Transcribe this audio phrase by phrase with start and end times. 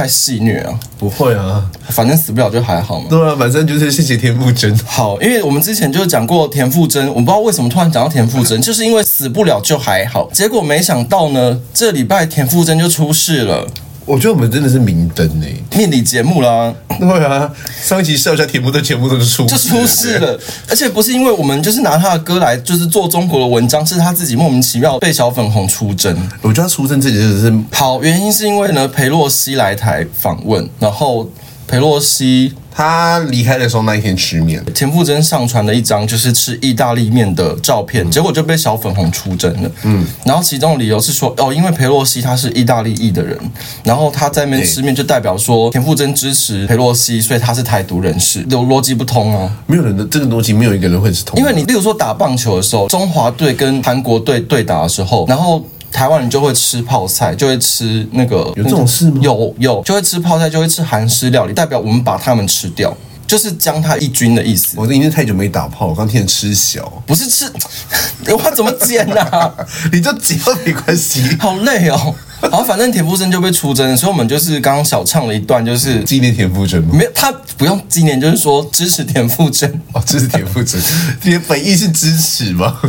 [0.00, 0.72] 太戏虐啊？
[0.98, 3.04] 不会啊，反正死不了就还好嘛。
[3.10, 4.74] 对啊，反正就是谢谢田馥甄。
[4.86, 10.30] 好，因为我们之前就是讲过田馥甄，我不知道为什么突然讲到田馥甄，就是因为死不了就还好。
[10.32, 13.66] 结果没想到呢，这礼拜田馥甄就出事了。
[14.06, 15.46] 我觉得我们真的是明灯呢，
[15.80, 16.74] 命理节目啦。
[16.98, 17.50] 对啊，
[17.82, 26.14] 上一集笑一下题目的节目都是出就出事了，而且不是因为我们就是拿他的歌来就是做中国的文章，是他自己莫名其妙被小粉红出征。
[26.42, 31.26] 我觉得他出征这件事是好，原因是因为呢，裴洛西来台访问，然后
[31.66, 32.52] 裴洛西。
[32.80, 39.70] 他离开的时候那一天吃面，田馥甄上传了一张就是吃意大利面的照片，嗯、结果就被小粉红出征了。
[39.82, 43.38] 嗯，然后其中的理由是说，哦，因为裴洛西他是意大利裔的人，
[43.84, 49.54] 然后他在那边吃面就代表说田馥甄支持裴洛西，所以他是台独人士，有逻辑不通啊。
[49.66, 51.38] 没有人的这个逻辑，没有一个人会是通。
[51.38, 55.62] 因为你例如说打棒球的时候，中华队跟韩国队对打的时候，然后。
[55.92, 59.18] 台湾人就会吃泡菜，就会吃那个有这种事吗？
[59.20, 62.96] 有有，就会吃泡菜，就会吃韩式料理，代表我们把他们吃掉，
[63.26, 64.76] 就是将他一军的意思。
[64.76, 67.50] 我因为太久没打炮，我刚听吃小，不是吃，
[68.32, 69.52] 我怎么剪呢、啊？
[69.92, 72.14] 你就剪都没关系，好累哦。
[72.50, 76.94] 好，反正田馥甄就被出征，所以我们就是刚刚小唱了一段，就是纪念田馥甄吗？
[76.94, 80.80] 没有，他不用纪念，就是说支持田馥甄哦，支持田馥甄，
[81.22, 82.80] 你的本意是支持吗？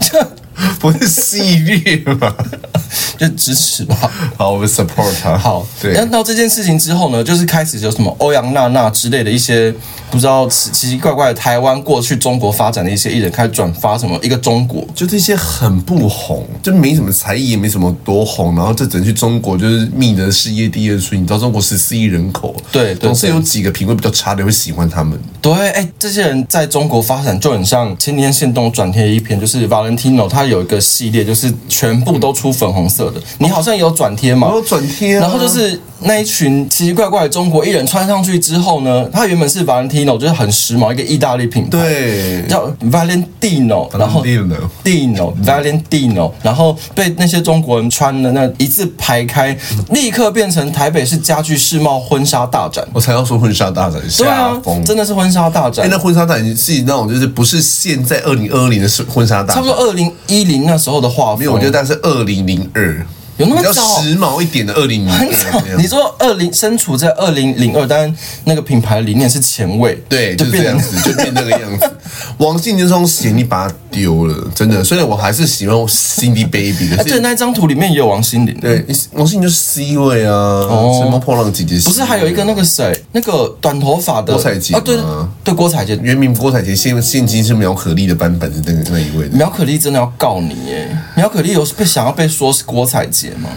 [0.00, 0.18] 就。
[0.80, 2.34] 不是系列吗？
[3.18, 3.96] 就支持吧。
[4.36, 5.36] 好，我们 support 他。
[5.36, 5.92] 好，对。
[5.94, 9.72] 那到这件事情之后呢，就是开始有什么欧阳娜娜之类的一些
[10.10, 21.20] 不知道奇奇怪怪的台湾过去中国发展的一些艺人开始转发什么一个中国，就这些很不红，就没什么才艺，也没什么多红，然后这整去中国就是觅得事业第二春。
[21.20, 25.18] 你知道中国十四亿人口，对，总是有几个品味比较差的会喜欢他们。
[25.42, 30.47] 对，哎、欸，这些人在中国发展就很像前天限动转贴一篇，就是 Valentino 他。
[30.48, 33.20] 有一个系列，就是全部都出粉红色的。
[33.38, 34.48] 你好像有转贴吗？
[34.48, 35.20] 我有转贴啊。
[35.20, 49.54] 然后就是那一群奇奇怪怪的中国艺人穿上去之后呢，他原本是 Valentino，就是很时髦一个意大利品牌，对，叫 Valentino，然后 Dino，Valentino，然后被那些中国人穿的那一字排开，
[49.90, 52.82] 立刻变成台北市家具世贸婚纱大展。
[52.94, 55.84] 我才要说婚纱大展，对啊，真的是婚纱大展。
[55.84, 60.38] 哎，那婚纱大展是那种就是不是现在二零二零的婚纱大展，差不多二零一。
[60.38, 63.04] 一零那时候的画风，没有，我觉得但是二零零二。
[63.38, 63.70] 有那么早？
[63.70, 71.90] 比较时髦一点的二零零二，你说二零身处在二零零二，但那个品牌理念是前卫，对，就变这样子，就变那个样子。
[72.38, 74.84] 王心凌那双鞋你把它丢了，真的。
[74.84, 76.96] 虽然我还是喜欢 Cindy Baby 的。
[76.96, 78.54] 哎，对，那张图里面也有王心凌。
[78.60, 81.78] 对，王心凌就是 C 位啊，哦，什么破浪姐姐？
[81.80, 84.80] 不是，还有一个那个谁，那个短头发的郭采洁啊？
[84.84, 84.98] 对
[85.42, 89.28] 对，郭采洁，原名郭采洁，现现今是苗可丽的版本的那个那一位。
[89.30, 90.96] 苗可丽真的要告你耶！
[91.16, 93.48] 苗可丽有被想要被说是郭采洁吗？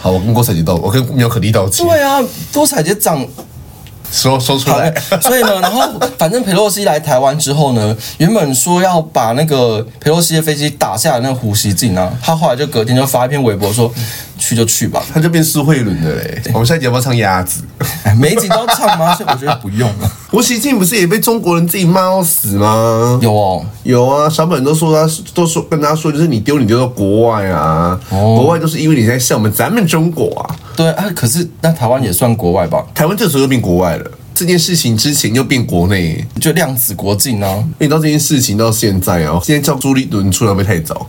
[0.00, 1.86] 好，我跟郭采洁道，我跟苗可丽道歉。
[1.86, 2.22] 对啊，
[2.52, 3.26] 郭采洁长
[4.10, 4.92] 说说出来。
[5.20, 5.82] 所以呢， 然后
[6.18, 13.92] 反正佩洛西来台湾之后呢，原本说要把那个佩洛西的飞机打下来那个胡锡进啊，他后来就隔天就发一篇微博说。
[14.42, 16.42] 去就去吧，他就变苏慧伦了嘞。
[16.54, 17.62] 我们下一集要不要唱鸭子？
[18.18, 19.14] 每一集都要唱吗？
[19.14, 20.10] 所以我觉得不用了。
[20.32, 23.18] 胡锡进不是也被中国人自己骂到死吗？
[23.20, 24.30] 有哦，有啊。
[24.30, 30.56] 小本都说他，都说跟他说，就是你丢你丢到国外啊，哦、国外都是因为你在笑我们咱们中国啊。
[30.80, 32.84] 对啊，可是那台湾也算国外吧？
[32.94, 34.10] 台湾这时候又变国外了。
[34.34, 37.62] 这件事情之前又变国内，就量子国境啊。
[37.78, 41.06] 你到这件事情到现在哦，今天叫朱立伦出来会太早。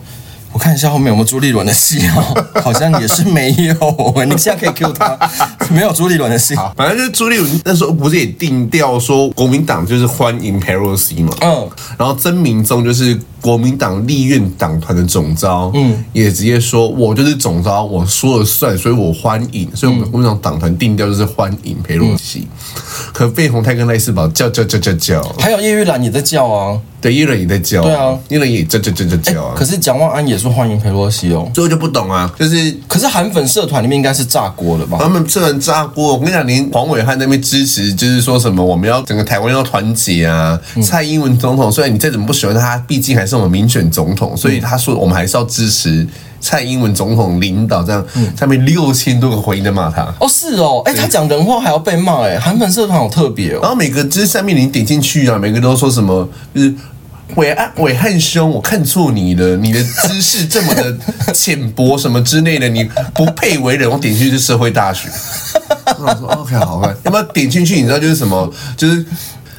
[0.52, 4.26] 我看一下后面有没有朱立伦的戏哦， 好像也是没有。
[4.26, 5.18] 你现在可以 cue 他，
[5.72, 6.54] 没有朱立伦的戏。
[6.76, 13.18] 反正就是朱立伦那时候不是也定调说国民党就是欢迎 Pelosi 嘛，嗯，然后曾铭宗就是。
[13.42, 22.48] 国民党立院党团的总召，嗯，也直接说，我就是总召，我说了算，所以我欢迎，所以我们国民党党团定调就是欢迎裴洛西。
[22.48, 29.56] 嗯、可费鸿泰跟赖世宝叫叫叫叫叫，还有叶玉兰也在叫啊，对，叶玉兰也在叫，对啊，叶玉兰也叫叫叫叫叫啊。
[29.58, 35.00] 可是蒋万安也说欢迎裴洛西哦，这个就不懂啊，就是，可是韩粉社团里面应该是炸锅了吧？
[35.02, 40.60] 他们社团炸锅，我跟你讲，连黄伟汉那边支持，就是说什么我们要整个台湾要团结啊。
[40.76, 43.31] 嗯、蔡英文总统虽然你再怎么不喜欢他，毕竟还是。
[43.32, 46.06] 这种民选总统，所以他说我们还是要支持
[46.42, 48.06] 蔡英文总统领导，这样
[48.38, 50.02] 下面六千多个回应在骂他。
[50.20, 53.60] 哦，是哦，哎，他讲人话还要被骂，哎，韩粉社团好特别哦。
[53.62, 56.72] 然后每个就是下面你点进去啊，每个都说什么，就是
[57.34, 60.98] 暐瀚暐瀚兄，我看错你了，你的知识这么的
[61.34, 62.84] 浅薄，什么之类的，你
[63.14, 63.90] 不配为人。
[63.90, 65.08] 我点进去是社会大学，
[65.98, 67.76] 我说 OK 好，要不要点进去？
[67.76, 69.06] 你知道就是什么，就是。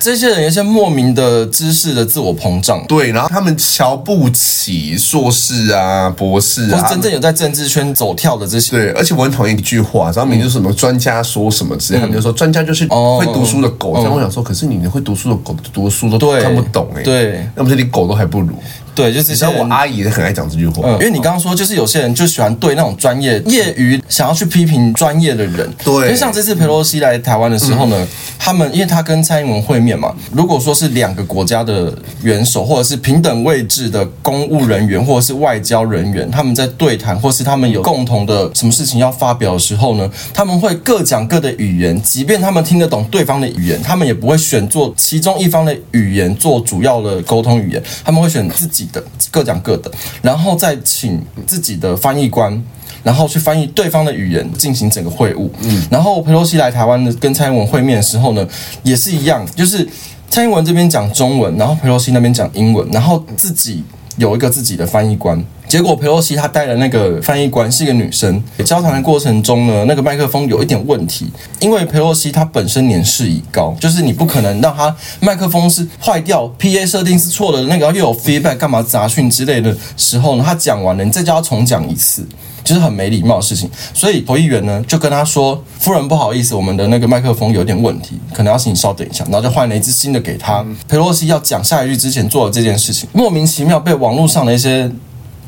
[0.03, 2.85] 这些人有一些莫名的知识的自我膨胀。
[2.89, 8.73] 对，然后他们瞧不起硕士啊、博士啊，或真正有在政治圈走跳的这些。
[8.73, 13.93] 对，而且我很讨厌一句话，然后就是什么专家说什么之类，嗯、他们就说专家就是会读书的狗。
[13.95, 18.57] 这样、嗯、我想说，可是你们会读书的狗读的书都看不懂哎，对，那不是你狗都还不如。
[18.95, 25.95] 对，就是像我阿姨也很爱讲这句话，嗯，因为你刚刚说，就是有些人就喜欢对那种专业、业余想要去批评专业的人，对。
[25.95, 28.09] 因为像这次佩洛西来台湾的时候呢，嗯、
[28.39, 49.59] 他们因为他跟蔡英文会面嘛，如果说是两个国家的元首，或者是平等位置的公务人员，或者是外交人员，他们在对谈，或是他们有共同的什么事情要发表的时候呢，他们会各讲各的语言，即便他们听得懂对方的语言，他们也不会选做其中一方的语言做主要的沟通语言，他们会选自己的各讲。
[49.61, 49.91] 各的，
[50.23, 52.61] 然后再请自己的翻译官，
[53.05, 55.49] 然后去翻译对方的语言，进行整个会晤。
[55.61, 58.47] 嗯，然后佩洛西来台湾的跟蔡英文会面的时候呢，
[58.83, 59.89] 也是一样，就是
[60.29, 63.85] 蔡英文这边讲中文，然后佩洛西那边讲英文，然后自己。
[64.19, 68.45] 有一个自己的翻译官，结果佩洛西她带的那个翻译官是一个女生。
[68.63, 82.27] 交谈的过程中呢，那个麦克风有一点问题，因为佩洛西她本身年事已高，就是你不可能让她麦克风是坏掉，PA 设定是错的，那个又有 feedback 干嘛杂讯之类的时候呢，她讲完了，你再叫她重讲一次。
[82.63, 90.65] 就是很没礼貌的事情，所以投议员呢就跟他说：“夫人不好意思，我们的那个麦克风有点问题，可能要请你稍等一下。”然后就换了一支新的给他。
[90.87, 94.89] 佩洛西要讲下一句之前做了这件事情，莫名其妙被网络上的一些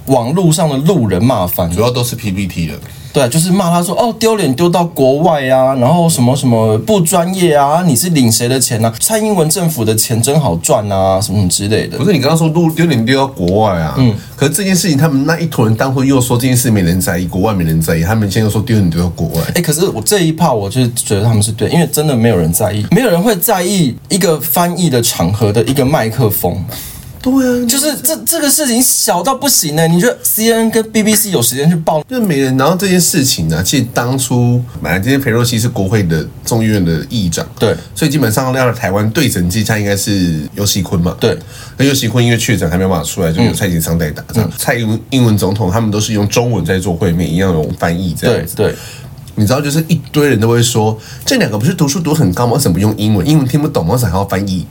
[0.06, 2.74] 网络上的路人骂翻，主要都是 PPT 的。
[3.12, 8.94] 对，就是骂他说哦，丢脸丢到国外啊，然后什么什么不专业啊，你是领谁的钱呢、啊？
[8.98, 11.96] 蔡英文政府的钱真好赚啊，什么什么之类的。
[11.96, 13.94] 不是你刚刚说丢丢脸丢到国外啊？
[13.98, 14.12] 嗯。
[14.34, 19.42] 可是这件事情，他们那一坨人当初又说这件事没人在意，国外没人在意，他们现在又说丢脸丢到国外。
[19.54, 26.60] 哎，可是我这一趴，我就觉得他们是对，因为真的没有人在意，没有人会在意一个翻译的场合的一个麦克风。
[27.24, 29.88] 对啊，就是这这个事情小到不行呢、欸。
[29.88, 32.02] 你觉得 C N 跟 B B C 有时间去报？
[32.02, 32.54] 就没人。
[32.58, 41.38] 然后这件事情呢，其实当初本来今天裴洛西是国会的众议院的议长，对，所以基本上要来台湾对阵之下应该是尤熙坤嘛，对。
[41.78, 44.22] 那尤熙坤因为确诊还没有办法出来，就有蔡其昌代打。
[44.30, 48.54] 这样、嗯、蔡英文英文总统他们都是用中文在做会面，一样有翻译这样子。
[48.54, 48.76] 对，对
[49.36, 52.52] 你知道，就是一堆人都会说，这两个不是读书读很高吗？
[52.52, 53.26] 为什么不用英文？
[53.26, 53.94] 英文听不懂吗？
[53.94, 54.66] 为什么还要翻译？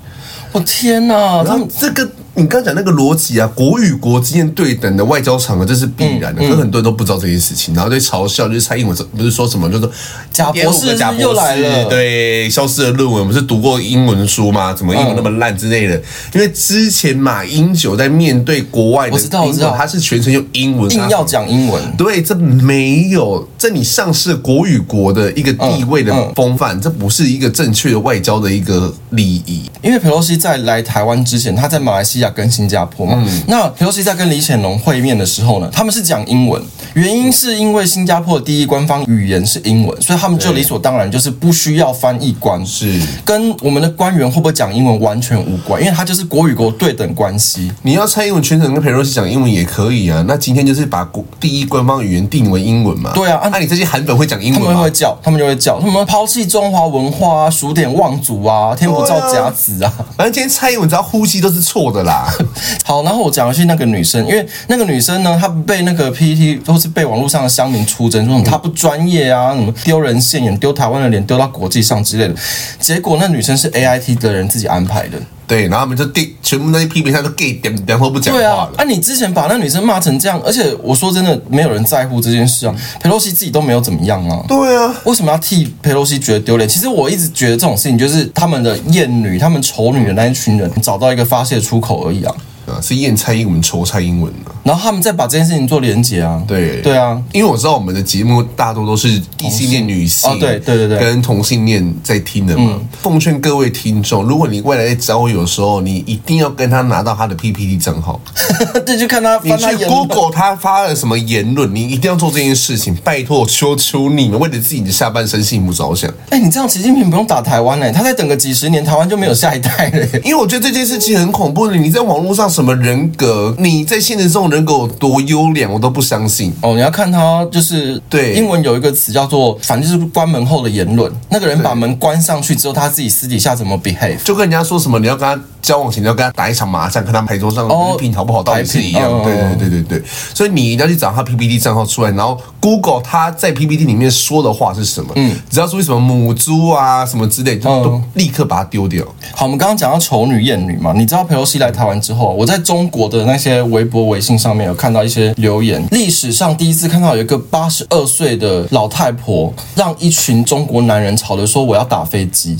[0.51, 1.41] 我天哪！
[1.41, 2.07] 然后这个。
[2.35, 6.41] 你刚讲那个逻辑啊，国与国之间对等的外交场合，这是必然的。
[6.41, 9.87] 可是很多人都不知道这件事情，然后对嘲笑，就是蔡英文不是说什么，就是
[10.31, 14.73] 贾博士又来了，对，消失的论文，不是读过英文书吗？
[14.73, 15.95] 怎么英文那么烂之类的？
[16.33, 21.95] 因为之前马英九在面对国外的，我知道，我知道，他是全程用英文，硬要讲英文。
[21.95, 29.69] 对，这没有，这你丧失了国与国的一个地位的风范，这不是一个正确的外交的一个利益。
[29.83, 32.22] 因为佩洛西在来台湾之前，他在马来西亚。
[32.29, 36.61] 跟新加坡嘛，嗯、那裴洛西在跟李显龙会面的时候呢，他们是讲英文，
[36.93, 47.71] 原因是因为新加坡的第一官方语言是英文，所以他们就理所当然就是不需要翻译官，是跟我们的官员会不会讲英文完全无关，因为他就是国与国对等关系。
[47.81, 53.11] 你要蔡英文全程跟裴洛西讲英文也可以啊，那今天就是把国第一官方语言定为英文嘛？
[53.15, 54.67] 对啊，那、啊、你这些韩粉会讲英文吗？
[54.67, 62.31] 他们会叫，他们就会叫他们抛弃中华文化啊，数典忘祖啊，天不造甲子啊，啊反正今天蔡英文只要呼吸都是错的啦。
[62.85, 72.35] 好，然后我讲的是那个女生，因为那个女生呢，她被那个 PPT 都是被网络上的乡民出征，说他不专业啊，什么丢人现眼、丢台湾的脸、丢到国际上之类的。
[72.79, 75.17] 结果那女生是 AIT 的人自己安排的。
[75.45, 78.45] 对，然后他们就电，全部那些批评他都 gay 点点后不讲话了。
[78.45, 82.73] 对啊，啊，你之前把那女生骂成这样，而且我说真的，没有人在乎这件事啊。
[82.99, 84.43] 佩洛西自己都没有怎么样啊。
[84.47, 86.67] 对啊，为什么要替佩洛西觉得丢脸？
[86.67, 92.33] 其实我一直觉得这种事情就是他们的厌女、他们丑女的那一群人找到一个发泄出口而已啊。
[92.65, 102.79] 啊，是验蔡英文，仇蔡英文的，然后他们再把这件事情做连结啊，对对啊，因为我知道我们的节目大多都是异性恋女性，哦，对对对对，跟同性恋在听的嘛。
[103.01, 108.19] 奉劝各位听众，如果你未来在交友的时候，你一定要跟他拿到他的 PPT 账号，
[108.85, 112.95] 对就看他，你去 Google 他发了什么言论，你一定要做这件事情。
[113.03, 116.09] 拜托，求求你们，为了自己的下半生幸福着想。
[116.29, 120.07] 哎，你这样习近平不用打台湾嘞，他再等个几十年，台湾就没有下一代了。
[120.23, 123.53] 因为我觉得这件事情很恐怖的，你在网络上什么人格。
[123.57, 126.75] 你在现实中人格有多优良，我都不相信哦。
[126.75, 131.11] 你要看他就是对英文有一个词叫做，反正就是关门后的言论。
[131.29, 139.11] 那个人把门关上去之后，他自己私底下怎么 behave，就跟人家说什么你要跟他交往前你要跟他打一场麻将，看他牌桌上的品好不好，到底是一样。
[139.23, 149.03] 对对对对对，所以你一定要去找他 PPT 账号出来，然后 Google 他在 PPT 里面说的话是什么，嗯，只要说什么母猪啊什么之类，就都立刻把它丢掉。
[149.33, 162.57] 好，我们刚刚讲到丑女艳女嘛，你知道裴洛西来台湾之后，我在中国的那些微博、微信上面有看到一些留言，历史上第一次看到有一个八十二岁的老太婆让一群中国男人吵着说我要打飞机，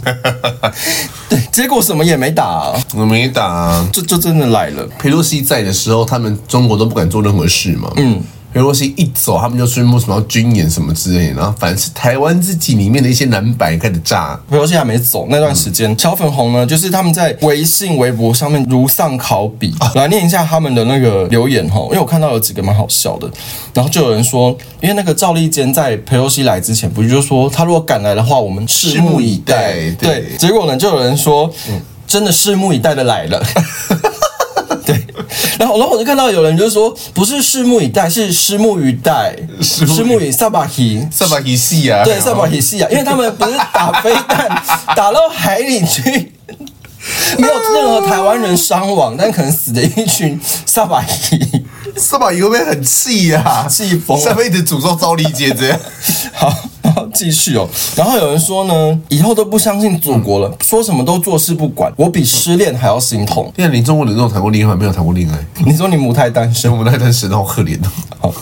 [1.30, 4.88] 对，结果什么也没打啊，我没打啊，就就真的来了。
[5.00, 8.22] 佩洛西在的时候，他们中国都不敢做任何事嘛，嗯。
[8.54, 14.40] 裴洛西一走，他们就宣布什么要军演什么之类的，然后反正是台湾自己里面的一些蓝白开始炸。
[14.48, 19.74] 裴洛西还没走那段时间，小粉红呢，就是他们在微信、微博上面如丧考妣。
[19.96, 23.28] 来念一下他们的那个留言哈，因为我看到有几个蛮好笑的。
[23.74, 29.74] 然后就有人说，因为那个赵立坚在裴洛西来之前，不是就说他如果敢来的话，我们拭目以待。
[29.74, 31.52] 对，对，结果呢，就有人说，
[32.06, 33.44] 真的拭目以待的来了。
[34.86, 34.96] 对，
[35.58, 44.50] 然后然后我就看到有人就说，不是拭目以待，是拭目以待，拭目以萨巴希，萨巴希戏啊，对，萨巴希戏啊，因为他们不是打飞弹
[44.96, 46.34] 打到海里去，
[47.38, 51.40] 没有任何台湾人伤亡，但可能死的一群萨巴希，
[51.96, 53.66] 萨巴希会不会很气呀？
[53.70, 55.80] 气疯，下辈子诅咒赵丽姐这样，
[56.34, 56.54] 好。
[57.14, 61.94] 继续哦，然后有人说呢，以后都不相信祖国了，说什么都坐视不管。
[61.96, 63.52] 我比失恋还要心痛。
[63.56, 65.46] 因为你中国人都有谈过恋爱，没有谈过恋爱？
[65.66, 67.90] 你说你母胎单身，母胎单身，好可怜哦。
[68.20, 68.34] 好，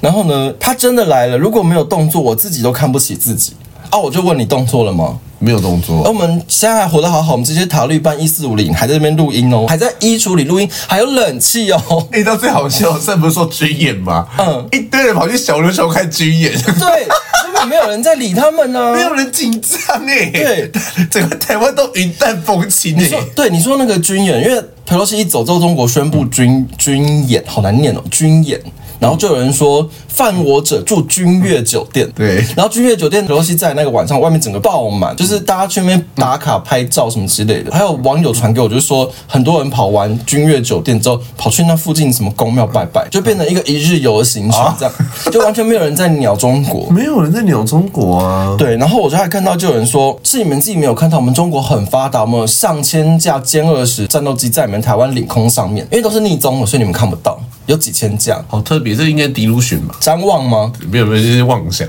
[0.00, 3.52] 然后呢，他真的来了，如果没有动作，我自己都看不起自己。
[3.90, 5.18] 啊，我就问你动作了吗？
[5.42, 6.02] 没有动作。
[6.04, 12.08] 而我们现在还活得好好，我们这些塔绿班一四五零还在这边录音哦，还在衣橱里录音，还有冷气哦。
[12.12, 14.26] 你知道最好笑，现在不是说军演吗？
[14.38, 16.52] 嗯，一堆人跑去小琉球看军演。
[16.52, 17.08] 对。
[17.42, 20.30] 根本没有人在理他们呢、啊， 没有人紧张哎。
[20.30, 20.70] 对，
[21.10, 23.02] 整个台湾都云淡风轻哎。
[23.02, 28.60] 你说，对，你说那个军演，因为佩洛西一走之后，中国宣布军军演，好难念哦，军演。
[29.00, 32.08] 然后就有人说，犯我者住君悦酒店。
[32.14, 37.72] 对，然后君悦酒店，尤其在那个晚上，外面整个爆满，就是大家去那边打卡拍照什么之类的。
[37.72, 44.94] 还有网友传给我，就是说很多人跑完君悦酒店之后，跑去那附近什么宫庙拜拜，就变成一个一日游的行程，这样
[45.32, 48.54] 就完全没有人在鸟中国， 没有人在鸟中国啊。
[48.58, 57.40] 对，然后我就还看到就有人说，是你们自己没有看到，我们中国很发达，我们有上千架歼二十战斗机在你们台湾领空上面，因为都是逆中的，所以你们看不到，
[57.70, 58.96] 有几千架，好特别。
[58.96, 59.94] 这应该迪卢逊吧？
[60.00, 60.72] 张望吗？
[60.90, 61.86] 没有没有，这是妄想。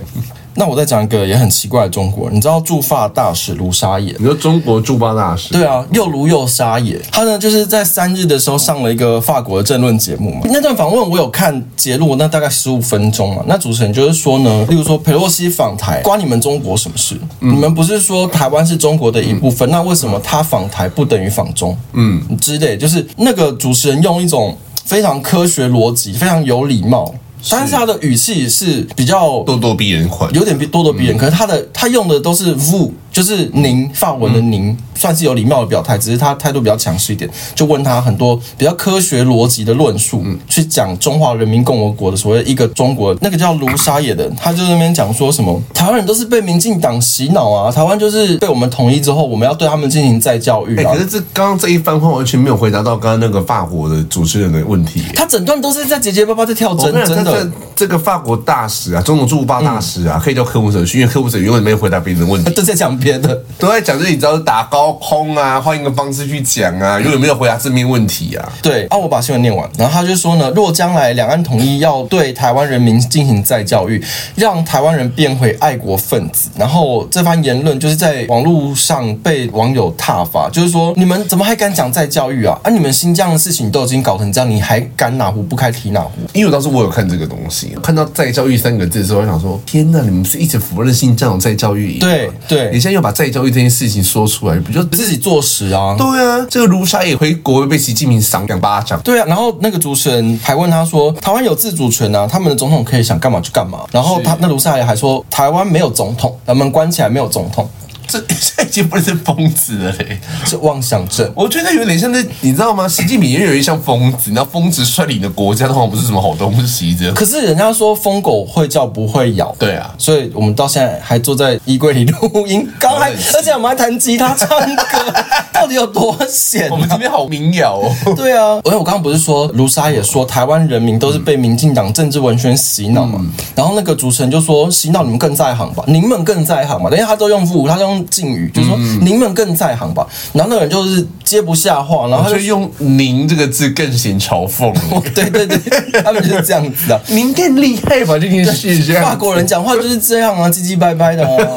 [0.54, 4.14] 那我再讲一个也很奇怪的中国人，你知道驻法大使卢沙野？
[4.20, 5.54] 你说中国驻法大使？
[5.54, 7.02] 对啊，又卢又沙野。
[7.10, 10.42] 他呢，就是在三日的时候上了一个法国的政论节目嘛。
[10.44, 13.42] 那段访问我有看节录，那大概十五分钟嘛。
[13.48, 17.16] 那主持人就是说呢，例如说佩洛西访台，关你们中国什么事？
[17.40, 19.68] 嗯、你们不是说台湾是中国的一部分？
[19.70, 21.76] 嗯、那为什么他访台不等于访中？
[21.94, 24.56] 嗯，之类，就是那个主持人用一种。
[24.86, 27.14] 非常科学逻辑，非常有礼貌，
[27.50, 31.18] 但是他的语气是比较咄咄逼人款，有点咄咄逼人。
[31.18, 32.92] 可是他的他用的都是 vous。
[33.12, 43.16] 就是您法文的您算是有礼貌的表态，只是他态度比较强势一点，就问他很多比较科学逻辑的论述，去讲中华人民共和国的所谓一个中国。
[43.20, 50.94] 那个叫卢沙野的，他就在那边讲说什么台湾人都是被民进党洗脑啊，台湾就是被我们统一之后，我们要对他们进行再教育啊。
[50.94, 55.02] 可是这刚刚这一番话完全没有回答到刚刚那个法国的主持人的问题。
[55.16, 57.52] 他整段都是在结结巴巴在跳针，真的。
[57.76, 62.92] 这个法国大使啊，中国驻法大使啊，可以叫科普者去，因为科普者永远没有回答别人的问题， 都在讲。
[63.02, 68.54] 别的都在讲，就是你知道打高空啊，换一个方式去讲啊，有没有回答正面问题啊？
[68.62, 74.04] 对，啊，我把新闻念完，然后他就说呢，若将来两岸统一，要对台湾人民进行再教育，
[74.36, 76.50] 让台湾人变回爱国分子。
[76.58, 82.58] 然后这番言论就是在网络上被网友挞伐，就是说你们怎么还敢讲再教育啊？
[82.64, 86.12] 啊，你们新疆的事情都已经搞成这样，你还敢哪壶不开提哪壶？
[86.34, 91.98] 因为当时我有看这个东西，看到再教育三个字的时候，我想说，天哪，你们是一直否认新疆有再教育？
[92.00, 95.96] 对对，你现在又把再教育这件事情说出来，不就自己作死啊？
[95.98, 99.00] 对啊，这个卢沙也回国会被习近平赏两巴掌。
[99.02, 107.70] 对啊，然后那个主持人还问他说：“台湾有自主权啊，他们的总统可以想干嘛就干嘛。”然后他那卢沙野还说：“台湾没有总统，咱们关起来没有总统。”
[108.12, 111.32] 这 这已经不是疯子了嘞，是妄想症。
[111.34, 112.86] 我觉得有点像那，你知道吗？
[112.86, 116.94] 习近平也有一像疯子，你知道疯子率领的国家的话，不是什么好东西。
[116.94, 125.14] 这样，可是人家说疯狗会叫不会咬，对啊，所以我们到现在还坐在衣柜里录音，刚还而且我们还弹吉他唱歌，
[125.54, 126.70] 到底有多险？
[126.70, 128.14] 我们这边好民谣哦。
[128.18, 133.26] 对啊，因为我刚刚不是说卢沙也说台湾人民都是被民进党政治文宣洗脑嘛？
[133.56, 136.90] 然后那个主持人就说洗脑你们更在行吧，你们更在行吧？
[136.90, 138.01] 等下他都用 vous，他用。
[138.02, 140.08] 用敬语，就是说您们更在行吧。
[140.34, 144.74] 然后那个人就是接不下话，然后他就用“您”这个字更显嘲讽。
[145.14, 147.00] 对对对，他们就是这样子的。
[147.08, 148.18] 您更厉害吧？
[148.18, 151.56] 这件事法国人讲话就是这样啊，唧唧歪歪的啊。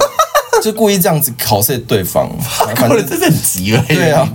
[0.63, 3.85] 就故意这样子考试对方，法国人真的很急了。
[3.89, 4.29] 对啊，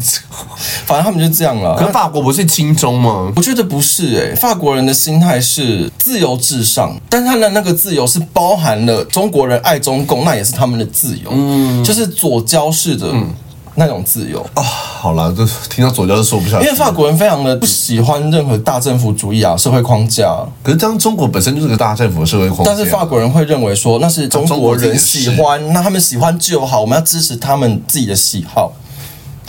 [0.86, 1.76] 反正他们就这样了。
[1.78, 3.32] 可是法国不是轻中吗？
[3.36, 13.08] 我觉得不是诶、欸，法国人的心态是自由至上，但他的那个自由是包含了中国人爱中共，那也是他们的自由，嗯，就是左交式的。
[13.12, 13.34] 嗯
[13.76, 16.66] 那种自由啊、哦，好了，就听到左教就说不下去。
[16.66, 20.34] 因为法国人非常的不喜欢任何大政府主义啊，社会框架。
[20.64, 28.72] 可是，当中国本身就是个大政府的社会框架，但是法国人会认为说那是中国人喜欢，那他们喜欢就好，我们要支持他们自己的喜好。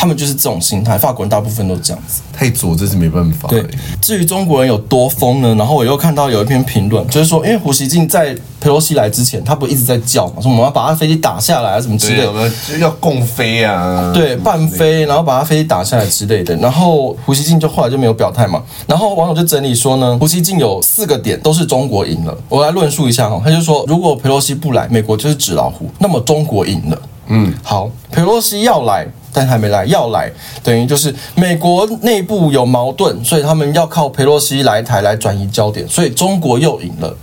[0.00, 2.22] 他们就是这种心态，法国人大部分都这样子。
[2.32, 3.50] 太左，这是没办法。
[3.50, 3.62] 对，
[4.00, 5.54] 至于中国人有多疯呢？
[5.56, 16.56] 然后我又看到有一篇评论，就是说，因为胡锡进在佩洛西来之前，他不一直在叫嘛，说我们要把他飞机打下来啊，什么之类的，就要共飞啊，对，半飞，然后把他飞机打下来之类的。
[16.56, 18.62] 然后胡锡进就后来就没有表态嘛。
[18.86, 22.34] 然后网友就整理说呢，胡锡进有四个点都是中国赢了。
[22.48, 27.02] 我来论述一下哈，他就说，如果佩洛西不来，美国就是纸老虎，那么中国赢了。
[27.26, 29.06] 嗯，好，佩洛西要来。
[29.32, 30.30] 但还没来，要来
[30.62, 37.16] 等于就是美国内部有矛盾，所以他们要靠佩洛西来台来转移焦点，所以中国又赢了。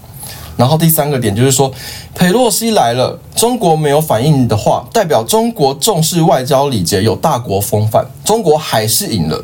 [0.56, 1.72] 然后第三个点就是说，
[2.16, 9.40] 佩洛西来了，中国没有反应的话，代表中国重视外交礼节，有大国风范，中国还是赢了。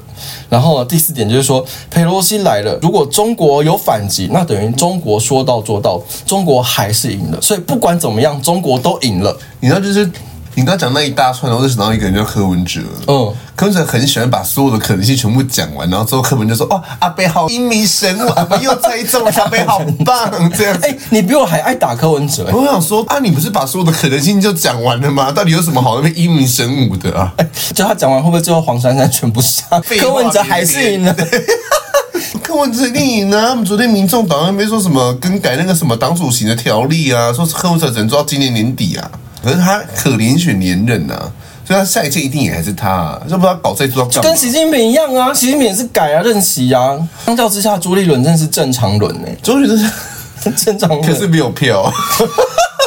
[0.49, 7.39] 然后第四点就是说，佩洛西来了，如果中国有反击，那等于中国说到做到，中国还是赢了。
[7.39, 9.37] 所以不管怎么样，中国都赢了。
[9.59, 10.09] 你知道就是。
[10.55, 12.79] 你刚讲那一大串，然后就想到一个人叫柯文哲。
[13.07, 20.77] 嗯，柯文哲很喜欢把所有的可能性全部讲完，然后之后柯文哲就说：“哦，阿北好英明神武，阿北又猜中了，阿北好棒。”这样。
[20.81, 22.53] 哎、欸，你比我还爱打柯文哲、欸。
[22.53, 25.31] 我想说啊，你不是把所有的可能性就讲完了吗？
[25.31, 27.33] 到底有什么好那边英明神武的啊？
[27.37, 29.65] 哎、欸，叫他讲完会不会最后黄珊珊全部下？
[29.99, 31.15] 柯文哲还是赢了。
[32.43, 33.41] 柯文哲一定赢了。
[33.49, 37.33] 他们昨天民众党那边说什么更改那个什么党主席的条例啊？
[37.33, 39.09] 说是柯文哲只能做到今年年底啊。
[39.43, 41.31] 可是他可连选连任呐、啊，
[41.67, 46.97] 所以他下一届一定也还是他、啊，要不然搞这做就跟习近平一样啊，习近平也是改啊，任期啊。
[47.25, 49.89] 相较之下，朱立伦真是正常轮呢、欸，朱立伦是
[50.55, 51.91] 正常轮，可是没有票，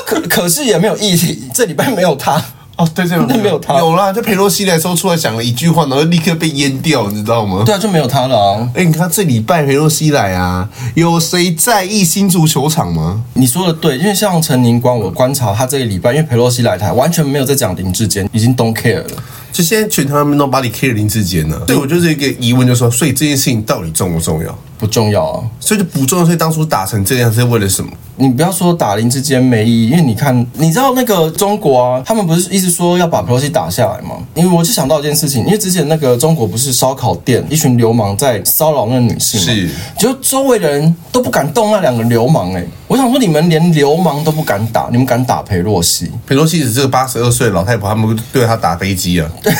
[0.06, 2.42] 可可是也没有议题，这礼拜没有他。
[2.76, 7.62] 哦，对对，对，没有他，有啦，就裴洛西来的时候出来讲了一句话，然后立刻被淹掉，你知道吗？
[7.64, 8.70] 对啊，就没有他了啊！
[8.74, 13.22] 哎，你看这礼拜裴洛西来啊，有谁在意新足球场吗？
[13.32, 19.22] 你说的对，因为像陈宁光，我观察他这个礼拜，因为裴洛西来台，完全没有在讲林志坚，已经 don't care 了。
[19.50, 24.58] 就现在全台湾都把你 care 林志坚了，对，我就是一个疑问，就是说，所以这件事情到底重不重要？
[24.78, 26.24] 不重要啊，所以就不重要。
[26.24, 27.90] 所以当初打成这样是为了什么？
[28.18, 34.16] 你不要说打林志坚没意义，因为你看，你知道那个中国啊，他们不是一直说要把裴洛西打下来吗？
[34.34, 42.68] 因为我就想到一件事情，因为之前那个中国不是烧烤店一群流氓在骚扰那个女性，是，就周围的人都不敢动那两个流氓哎、欸。
[42.88, 46.10] 我想说，你们连流氓都不敢打，你们敢打裴洛西？
[46.26, 49.30] 裴洛西只是个八十二岁的老太婆，他们对她打飞机啊？
[49.42, 49.52] 对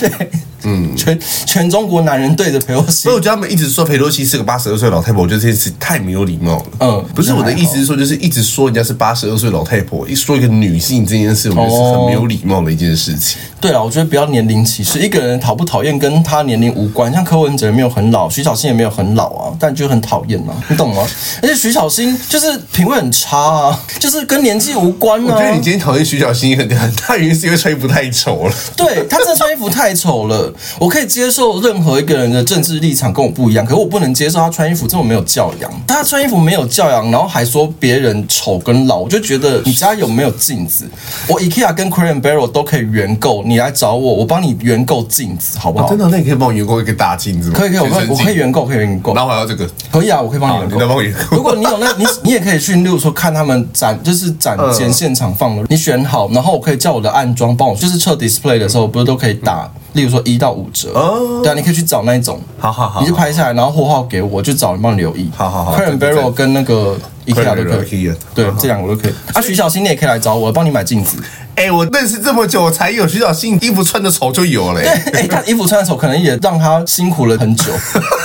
[0.08, 0.30] 对。
[0.64, 6.64] 嗯，全全中国男人对着裴洛西，所以我觉得他们一直说裴洛西是个八十二岁老太婆，我觉得这件事太没有礼貌了。
[6.80, 13.38] 嗯，不是我的意思是说，就是一直说人家是八十二岁老太婆，一说一个女性这件事，我觉得是很没有礼貌的一件事情。
[13.60, 17.12] 对了，我觉得不要年龄歧视，一个人讨不讨厌跟他年龄无关。
[17.12, 21.06] 像柯文哲没有很老，徐小新也没有很老啊，但就很讨厌嘛，你懂吗？
[21.42, 25.34] 而且徐小新就是品味很差啊，就是跟年纪无关啊。
[25.34, 28.54] 我觉得你今天讨厌徐小新很很大原因是因为穿衣服太丑了。
[28.76, 30.52] 对，他真的穿衣服太丑了。
[30.78, 35.70] 我可以接受任何一个人的政治立场跟我不一样，可是我不能接受他穿衣服这么没有教养。
[35.86, 40.88] 他穿衣服没有教养，然后还说别人丑跟老，我就觉得你家有没有镜子？
[41.28, 45.86] 我 IKEA 跟 Crate and Barrel 都可以原购，你来找我，我帮你原购镜子，好不好？
[45.86, 47.54] 哦、真的，那你可以帮我原购一个大镜子吗？
[47.56, 49.14] 可以，可以，我可以，我可以原购，可以原购。
[49.14, 49.68] 然后还要这个？
[49.90, 50.74] 可以啊，我可以帮你原购。
[50.74, 51.18] 你再帮我原购。
[51.36, 59.70] 如果你有那，你你也可以去，例如说看他们展，就是展前现场放的，你选好，然后我可以叫我的暗装帮我，就是测 display 的时候，不是都可以打。
[59.94, 65.30] 例如说一到五折哦，对啊，你可以去找那一种，好好好，你就拍下来，然后货号给我，我就找人帮你留意。
[65.36, 69.12] 好好好，Crate and Barrel 跟那个 IKEA 都可以，对，这两个都可以。
[69.32, 71.16] 啊，徐小新你也可以来找我，帮你买镜子。
[71.54, 74.80] 哎，我认识这么久，我才有徐小新衣服穿的丑就有了。
[75.12, 77.72] 对，哎，他衣服穿的丑，可能也让他辛苦了很久，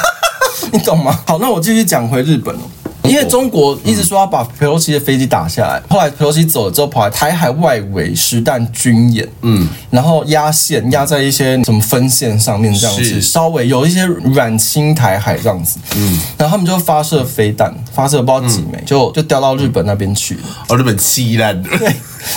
[0.74, 1.20] 你懂吗？
[1.28, 2.56] 好，那我继续讲回日本。
[3.04, 20.36] 因为中国一直说要把佩洛西的飞机打下来，后来佩洛西走了之后，跑来台海外围实弹军演，嗯，然后压线压在一些什么分线上面，这样子稍微有一些软侵台海这样子，嗯，然后他们就发射飞弹，发射不知道几枚，就就掉到日本那边去。
[20.36, 20.42] 了。
[20.68, 21.64] 哦，日本气烂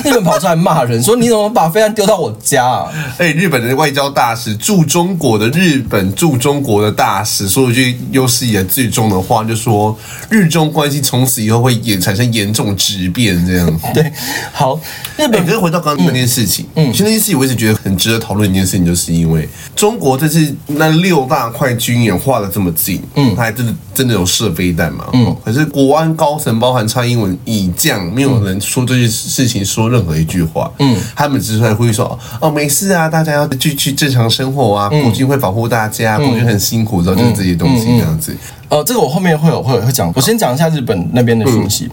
[0.05, 2.93] 日本跑出来骂人，说你怎么把飞弹丢到我家啊？
[3.19, 9.97] 哎，日本的外交大使驻中国的日本驻中国的大使说一句有史以来最重的话，就说
[10.31, 13.45] 日中关系从此以后会也产生严重质变。
[13.47, 14.13] 这样 对，
[14.53, 14.79] 好，
[15.17, 15.45] 日本。
[15.45, 25.07] 可是回到刚刚那件事情，嗯，其实那件事情我一直觉得很值得讨论一件事情，就是因为中国这次那六大块军演画的这么近，嗯，他还真的真的有射飞弹嘛？
[25.13, 29.93] 嗯，可是国安高层包含蔡英文以降，没有人说这件事情说。
[29.93, 38.35] 任何一句话，嗯，他们只是会会说哦，没事啊，大家要去去正常生活啊，国军会保护大家，国军很辛苦，然后就是这些东西这样子。
[38.71, 41.91] 呃，这个我后面会有会会讲，我先讲一下日本那边的讯息。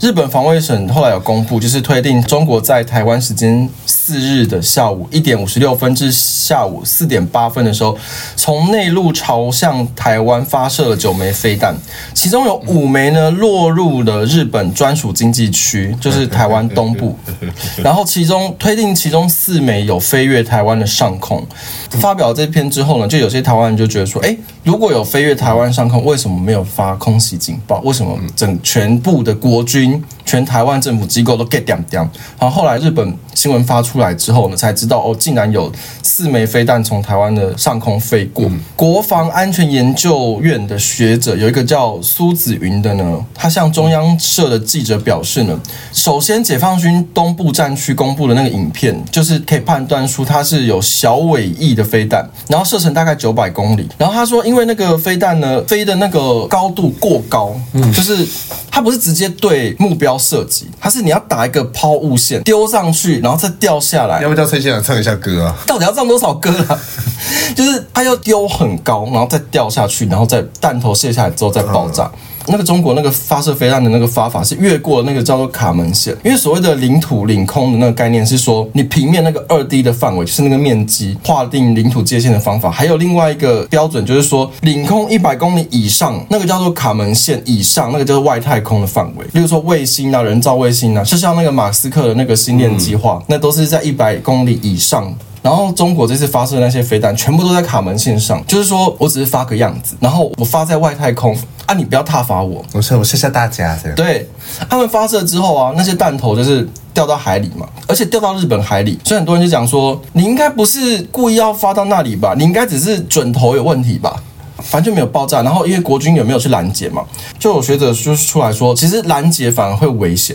[0.00, 3.68] 日本防卫省后来有公布，就是推定中国在台湾时间
[4.08, 7.94] 四日的下午一点五十六分至下午四点八分的时候，
[8.36, 11.76] 从内陆朝向台湾发射了九枚飞弹，
[12.14, 17.14] 其中有五枚呢落入了日本专属经济区，就是台湾东部。
[17.84, 21.46] 然后其中推定其中四枚有飞越台湾的上空。
[21.90, 27.80] 发表这篇之后呢，就有些台湾人就觉得说，诶，如果有飞越台湾上空，为什么没有发空袭警报？
[27.80, 30.02] 为什么整全部的国军？
[30.24, 32.06] 全台湾政府机构都 get 掉掉，
[32.38, 35.70] 然后后来日本新闻发出来之后呢，才知道哦，竟然有
[36.02, 38.46] 四枚飞弹从台湾的上空飞过。
[38.46, 45.56] 嗯、国防安全研究院的学者有一个叫苏子云的呢，他向中央社的记者表示呢，
[45.92, 53.88] 首先解放军东部战区公布的那个影片，就是可以判断出它是有小尾翼的飞弹，然后射程大概九百公里。
[53.96, 58.26] 然后他说，因为那个飞弹呢飞的那个高度过高，嗯，就是
[58.68, 59.68] 它不是直接对。
[59.78, 64.22] 目标射击，它是你要打一个抛物线丢上去，然后再掉下来。
[64.22, 65.54] 要不要叫崔健来唱一下歌啊？
[65.66, 66.80] 到底要唱多少歌啊？
[67.54, 72.10] 就是他要丢很高，然后再掉下去，然后再弹头卸下来之后再爆炸。
[72.48, 95.14] 那个中国那个发射飞弹的那个发法是越过那个叫做卡门线，因为所谓的领土领空的那个概念是说，你平面那个二 D 的范围就是那个面积划定领土界限的方法，还有另外一个标准就是说，领空一百公里以上那个叫做卡门线以上，那个叫做外太空的范围，例如说卫星啊、人造卫星啊，就像那个马斯克的那个星链计划，那都是在一百公里以上。
[95.40, 101.34] 然后中国这次发射的那些飞弹，全部都在卡门线上，就是说我只是发个样子，然后我发在外太空
[101.68, 103.94] 啊，你不要挞伐我，我说我谢谢大家这样。
[103.94, 104.26] 对，
[104.70, 112.34] 他们发射之后啊，那些弹头就是掉到海里嘛，而且掉到日本海里，所以很多人就讲说，你应该不是故意要发到那里吧？
[112.38, 114.16] 你应该只是准头有问题吧？
[114.62, 115.42] 反正就没有爆炸。
[115.42, 117.04] 然后因为国军有没有去拦截嘛？
[117.38, 120.34] 就有学者就出来说，其实拦截反而会危险，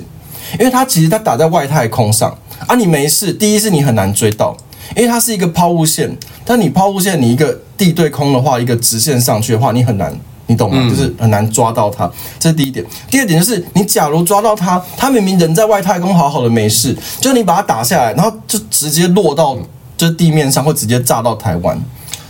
[0.60, 4.56] 因为它其实它打在外太空上啊，你没事，第一是你很难追到。
[4.96, 6.16] 因为它是一个抛物线，
[6.46, 10.14] 但你抛物线，你一个地对空的话，一个直线上去的话，你很难，
[10.48, 10.78] 你懂吗？
[10.80, 12.86] 嗯、就是很难抓到他，这是第一点。
[13.10, 19.58] 第二点就是，你假如抓到他，他明明人在外太空好好的没事，就你把他打下来，然后就直接落到
[19.98, 21.82] 这地面上，会直接炸到台湾，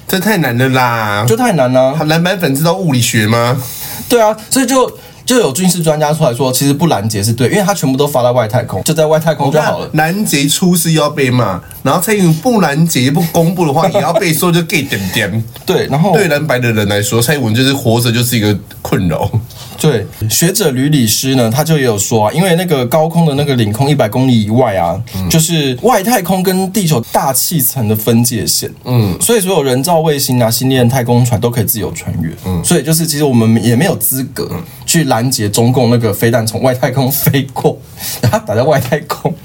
[0.07, 1.93] 这太难了啦，就太难了。
[2.05, 3.61] 蓝白粉知道物理学吗？
[4.07, 4.91] 对啊，所以就。
[5.25, 9.89] 就有军事专家出来说，其实不拦截是对，因为他全部都发到外太空，就在外太空就好了。
[9.93, 15.43] 拦截出事又要被骂，然后蔡英文不拦截不公布的话，也要被说就 gay 点点。
[15.65, 19.29] 对，然后对蓝白的人来说，蔡英文就是活着就是一个困扰。
[19.83, 34.49] 对，学者吕理师呢，他就也有说啊，因为那个高空的那个领空一百公里以外啊，嗯、就是外太空跟地球大气层的分界线，嗯，所以所有人造卫星啊、星链太空船都可以自由穿越，嗯，所以就是其实我们也没有资格
[34.85, 37.77] 去拦截中共那个飞弹从外太空飞过，
[38.23, 39.35] 然后打在外太空。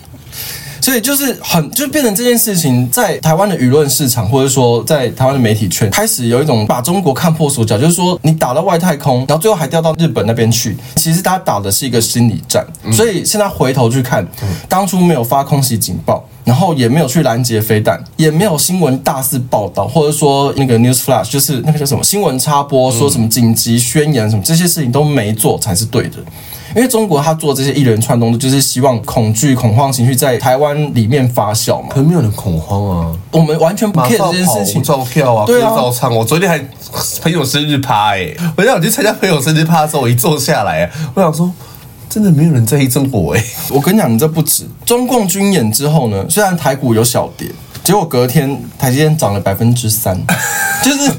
[0.88, 12.66] 所以就是很，就变成这件事情，在台湾的舆论市场，或者说在台湾的媒体圈，开始有一种把中国看破手脚，就是说你打到外太空，然后最后还掉到日本那边去，其实他打的是一个心理战。
[12.90, 14.27] 所以现在回头去看，
[14.66, 26.16] 当初没有发空袭警报，然后也没有去拦截飞弹，也没有新闻大肆报道，或者说那个 news flash，就是那个叫什么新闻插播，说什么紧急宣言什么这些事情都没做才是对的。
[26.76, 31.88] 因为中国他做这些一连串动作，就是希望恐惧、恐慌情绪在台湾里面发酵嘛。
[31.90, 34.82] 可没有人恐慌啊，我们完全不 care 这件事情。
[34.82, 36.14] 照跳啊，对啊，照唱。
[36.14, 36.58] 我昨天还
[37.22, 41.50] 朋友生日趴哎，我想我去参加朋友生日趴的时候，我一坐下来，我想说，
[42.18, 43.44] 真的没有人在意中国哎。
[43.70, 47.48] 我跟你讲，你这不止中共军演之后呢，虽然台股有小跌，
[47.85, 50.20] 结果隔天台积电涨了百分之三，
[50.83, 51.12] 就是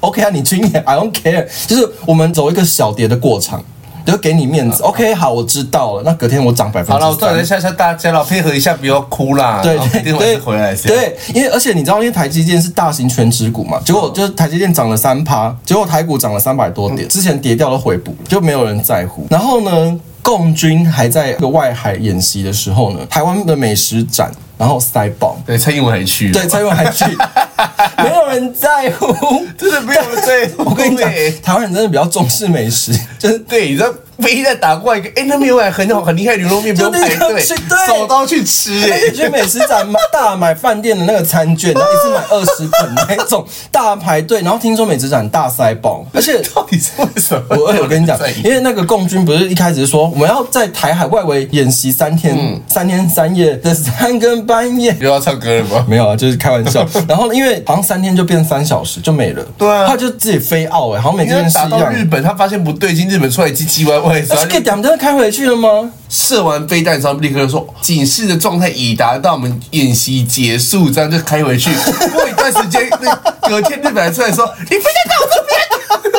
[0.00, 3.62] OK 啊，你军演 I don't care，就是我们走一个小跌的过场。
[4.06, 6.02] 就给你面子，OK，好，我知道了。
[6.04, 7.00] 那隔天我涨百分之三。
[7.00, 9.60] 好了，我再来吓吓大家了，配合一下，不要哭啦。
[9.60, 19.26] 对对对，回来对，因为而且你知道，因为台积电是大型权值股嘛，结果就是台积电涨了三趴，结果台股涨了三百多点，之前跌掉了回补，就没有人在乎。
[19.28, 24.32] 然后呢，共军还在个外海演习的时候呢，台湾的美食展。
[24.58, 27.04] 然后塞爆，对，蔡英文还去，对，蔡英文还去，
[28.02, 29.14] 没有人在乎，
[29.54, 30.64] 真的没有人在乎。
[30.70, 31.06] 我跟你讲，
[31.42, 33.92] 台湾人真的比较重视美食，就是对，你知道。
[34.18, 37.40] 飞机在打过来，哎，那边有碗很好很厉害牛肉面，不用排队，
[37.86, 47.56] 手刀去吃，哎，去美食展买 大买饭店的那个餐券，然后一次买二十本 那种大排队，然后听说美食展大塞爆，而且到底是为什么？
[47.56, 55.84] 我我跟你讲，因为那个共军不是一开始说我们要在台海外围演习三天，三天三夜的三更半夜，又要唱歌了吗？
[55.88, 56.86] 没有啊，就是开玩笑。
[57.08, 65.90] 然后因为好像三天就变三小时就没了，对啊，他就自己飞澳哎，好像每天打到日本，他发现不对劲，日本出来唧唧歪歪歪，真的开回去了吗？
[66.08, 71.70] 射完飞弹之后，立刻就说警示的状态已达到，我们演习结束，这样就开回去。
[72.12, 72.88] 过一段时间，
[73.48, 76.15] 隔天日本人出来说：“你飞弹在我这边。”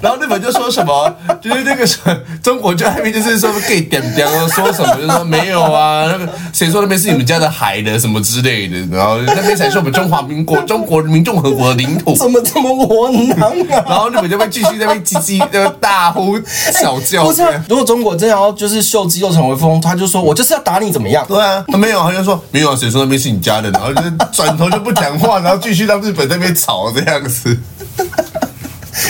[0.00, 13.84] 然后日本就说什么， 就是那个什么中国就那边就是说可以点点说什么，就是说没有啊，那个谁说那边是你们家的海的什么之类的，然后那边才是我们中华民国中国人民共和国的领土，怎么这么窝囊啊？
[13.88, 16.38] 然后日本就会继续在那边叽叽的大呼
[16.72, 17.24] 小叫。
[17.24, 21.24] 不是，如果中国真的要就是秀肌肉成为风，他就说我就是要打你怎么样？
[21.26, 23.68] 对啊，他没有，他就说没有啊，谁说那边是你家的？
[23.72, 27.58] 然后就转头就不讲话，然后继续让日本那边吵这样子。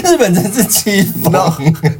[0.05, 1.33] 日本真是气疯，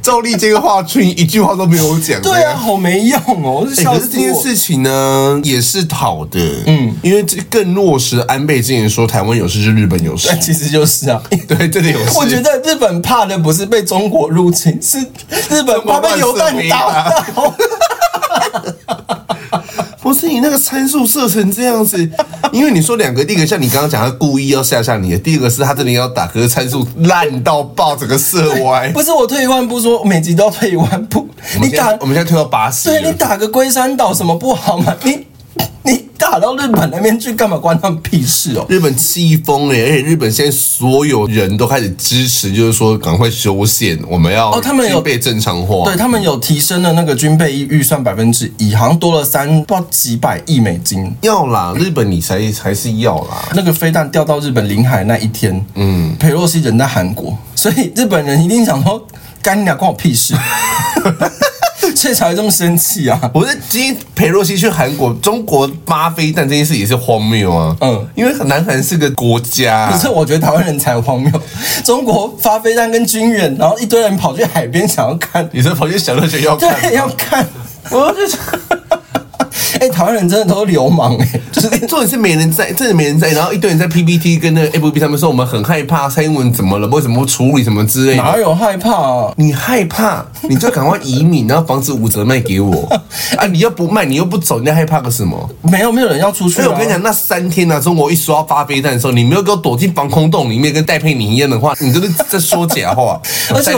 [0.01, 2.21] 赵立坚华春莹一句话都没有讲。
[2.21, 3.65] 对啊，好没用哦！
[3.65, 12.11] 可是这件事情呢，也是好的，嗯，因为这更落实安倍之前说台湾有事就日本有事，其实就是啊， 对，真的有事。
[12.17, 14.99] 我觉得日本怕的不是被中国入侵，是
[15.49, 17.55] 日本怕被流弹打到。
[20.09, 22.09] 不是你那个参数设成这样子，
[22.51, 28.89] 因为你说两个，第一个像你刚刚讲，他故意要吓吓你的；第二个是他真的要打，可是参数烂到爆，整个射歪。
[28.91, 31.29] 不是我退一万步说，每集都要退一万步。
[31.61, 32.89] 你打，我们现在退到八十。
[32.89, 34.95] 对，你打个龟山岛什么不好吗？
[35.03, 35.27] 你。
[35.83, 37.57] 你打到日本那边去干嘛？
[37.57, 38.65] 关他们屁事哦！
[38.69, 51.15] 日本气疯了，而且日本现在所有人都开始支持，就是说赶快修宪，我们要哦，他们有被正常化，对他们有提升了那个军备预算百分之一，好像多了三不知道几百亿美金。
[51.21, 53.49] 要啦，日本你才还是要啦。
[53.55, 59.05] 那个飞弹掉到日本领海那一天，嗯，裴洛西人在韩国，所以日本人一定想说，
[59.41, 60.33] 干你俩关我屁事。
[61.95, 63.19] 所以才会这么生气啊！
[63.33, 67.75] 我是今天裴洛西去韩国，中国发飞弹这件事也是荒谬啊。
[67.81, 71.31] 嗯，因为南韩是个国家，可是我觉得台湾人才荒谬。
[71.83, 77.45] 中国发飞弹跟军演，然后一堆人跑去海边想要看，你是跑去小乐园要看，对，要看，
[77.91, 78.19] 我就。
[79.79, 89.33] 哎、欸，台湾人真的都是流氓哎、欸，就是重点是没人在，真的没人在，然后一堆人在 PPT 跟那个 FB 上面说我们很害怕蔡英文怎么了，为什么处理什么之类的，哪有害怕啊？
[89.37, 92.87] 你害怕，你就赶快移民，然后房子五折卖给我
[93.37, 93.45] 啊！
[93.47, 95.49] 你又不卖，你又不走，你在害怕个什么？
[95.61, 96.63] 没有，没有人要出去、啊。
[96.63, 103.19] 所以我跟你讲，那三天呢、啊，中国一说要发飞弹的时候，你没有给我躲进防空洞里面跟戴佩妮一样的话，你就是在说假话。
[103.53, 103.73] 而且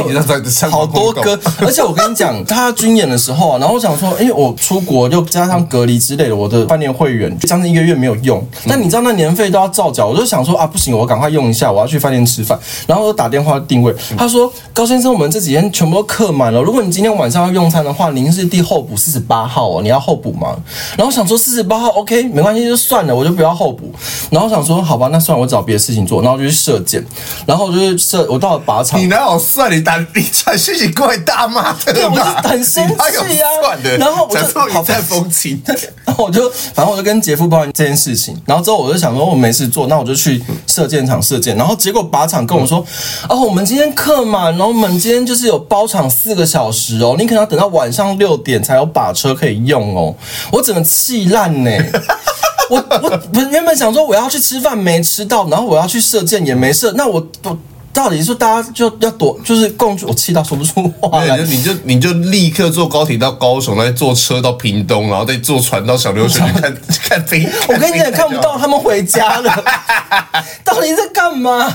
[0.70, 6.62] 好多歌，而且我跟你讲，他军演的时候啊，然后我想说，因为我出国又加上隔离之类的，我的。
[6.72, 20.56] 饭店会员将近一个月没有用，但你知道那年费都要照缴，我就想说啊，不行，我赶快用一下，我要去饭店吃饭，然后我打电话定位，他说高先生，我们这几天全部都客满了，如果你今天晚上要用餐的话，您是第候补四十八号哦，你要候补吗？
[20.96, 23.92] 然后想说四十八号 OK 没关系，就算了，我就不要候补。
[24.30, 27.04] 然后想说好吧，那算了，我找别的事情做，然后就去射箭，
[27.46, 29.70] 然后就是射，我到了靶场，你哪有算？
[29.70, 33.76] 你打你传讯息过来大骂的，对，我就很生气呀、啊。
[33.98, 35.62] 然后我就好在风情，
[36.06, 36.50] 然后我就。
[36.74, 41.56] 反正我就跟杰夫抱怨这件事情，然后之后我就想说，我没事做，那我就去射箭场射箭。
[41.56, 42.84] 然后结果靶场跟我说，
[43.30, 50.16] 哦，我们今天客满，然后我们今天就是有包场四个小时哦，你可能要等到晚上六点才有靶车可以用哦。
[50.52, 51.72] 我整个气烂呢，
[52.70, 57.58] 我我我原本想说我要去吃饭没吃到，然后我要去射箭也没射，那我我。
[57.94, 61.38] 到底是大家就要躲，就是共我气到说不出话来。
[61.44, 66.78] 你就你就立刻坐高铁到高雄，再坐车到屏东，然后再坐船到小琉球去看
[67.10, 67.48] 看飞。
[67.68, 69.64] 我跟你讲，看不到他们回家了。
[70.64, 71.74] 到底在干嘛？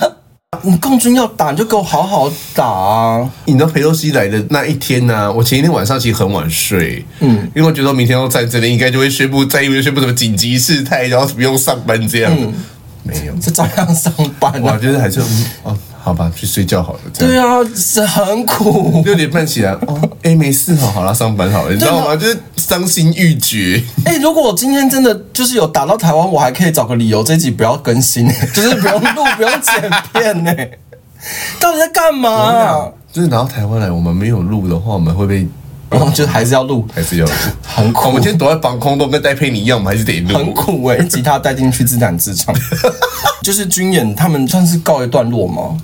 [0.62, 3.30] 你共军要打，你就给我好好打啊！
[3.44, 5.30] 你知道裴洛西来的那一天呢、啊？
[5.30, 12.32] 我前一天晚上其实很晚睡，嗯，因为我觉得明天要在这里，应该就会宣布，再因为宣布什么紧急事态，然后不用上班这样。
[12.34, 12.54] 嗯、
[13.02, 14.72] 没有，这照样上班、啊。
[14.72, 15.20] 我觉得还是
[15.62, 15.76] 哦。
[16.06, 17.00] 好吧，去睡觉好了。
[17.18, 19.02] 对啊，是很苦。
[19.04, 22.14] 六点半起来，哦，哎，没事好，好了，上班好了，你知道吗？
[22.14, 23.82] 就是伤心欲绝。
[24.06, 30.54] 哎，如果我今天真的就是有打到台湾，我还可以找个理由，这集不要更新， 就是不用录， 不用剪片呢。
[31.58, 32.88] 到底在干嘛？
[33.12, 35.44] 就是拿到台湾来，我们没有录的话，我们会被
[35.90, 37.32] 然后就还是要录，还是要录，
[37.66, 38.06] 很苦。
[38.06, 41.04] 我们今天躲在防空洞跟戴佩妮一样，我们还是得录，很苦哎、欸。
[41.06, 42.54] 吉他带进去自弹自唱，
[43.42, 45.76] 就是军演，他们算是告一段落吗？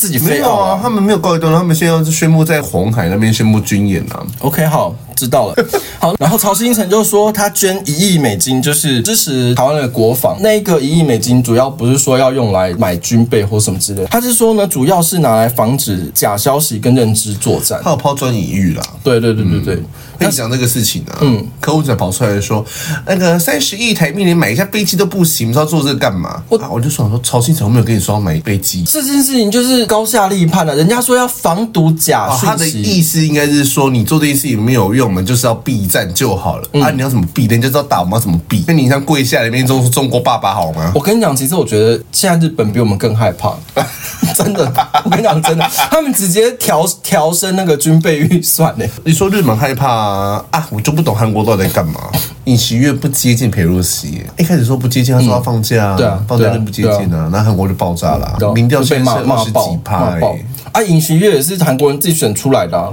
[0.00, 0.80] 就自己飞啊，啊？
[0.82, 4.24] 他们没有告一段落，他们现在是宣布在红海那边宣布军演啊。
[4.38, 4.94] OK，好。
[5.20, 5.66] 知道了，
[6.00, 10.38] 好，然后曹新成就说他捐一亿美金，就是支持台湾的国防。
[10.40, 17.78] 那个一亿美金主要不是说要用来买军备或什么之类的，他是说呢，主要是拿来防止假消息跟认知作战。
[17.84, 18.82] 他有抛砖引玉啦。
[19.04, 19.82] 对对对对对，
[20.18, 22.64] 跟你讲这个事情啊，嗯，客户才跑出来说，
[23.06, 26.42] 那个三十亿台币连买一架飞机都不行，你知道做这个干嘛？
[26.48, 30.74] 我我就想说，曹新成我没有跟你说要买飞机，这件事情就是高下立判了。
[30.74, 35.90] 人家说要防毒假讯息，他的意思应该是说你做这件事情没有用，我们就是要避。
[35.90, 36.90] 战就好了、嗯、啊！
[36.90, 37.46] 你要怎么避？
[37.46, 38.62] 人家知道打我们要怎么避？
[38.68, 40.92] 那你像跪下来面中中国爸爸好吗？
[40.94, 43.52] 我跟你讲，其实我觉得现在日本比我们更害怕，
[44.36, 44.72] 真的。
[45.04, 48.84] 我跟你讲，真的，他们直接调调升那个军备预算呢。
[49.04, 50.44] 你说日本害怕啊？
[50.52, 52.00] 啊我就不懂韩国到底在干嘛？
[52.44, 60.36] 尹锡悦不接近裴洛西，一开始说不接近，他说要放假，嗯、对啊，放假就不接近啊，那韩、国就爆炸了，民调被骂骂爆，骂爆。
[60.70, 62.90] 啊，尹锡悦也是韩国人自己选出来的、啊，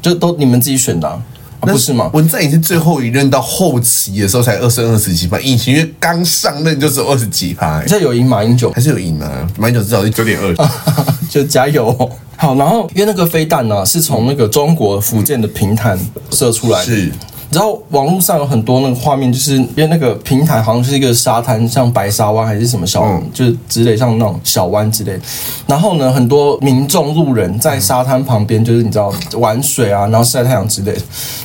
[0.00, 1.20] 就都你们自己选的、啊。
[1.60, 2.10] 不是吗？
[2.14, 7.80] 文在寅是最后一任到后期的时候才二十二十几趴，尹锡悦刚上任就只有二十几趴。
[7.80, 9.46] 现在有赢马英九，还是有赢啊？
[9.58, 10.54] 马英九至少是九点二，
[11.28, 12.10] 就加油。
[12.36, 15.98] 好，然后因为那个飞弹呢，是从那个中国福建的平潭
[16.30, 16.86] 射出来的。
[16.86, 17.12] 是。
[17.52, 25.18] 然后网络上有很多那个画面，就是因为那个平台好像是一个沙滩，像白沙湾还是什么小，嗯、就是之类像那种小湾之类。
[25.66, 31.00] 然后呢，很多民众路人在沙滩旁边，就是你知道玩水啊，然后晒太阳之类的。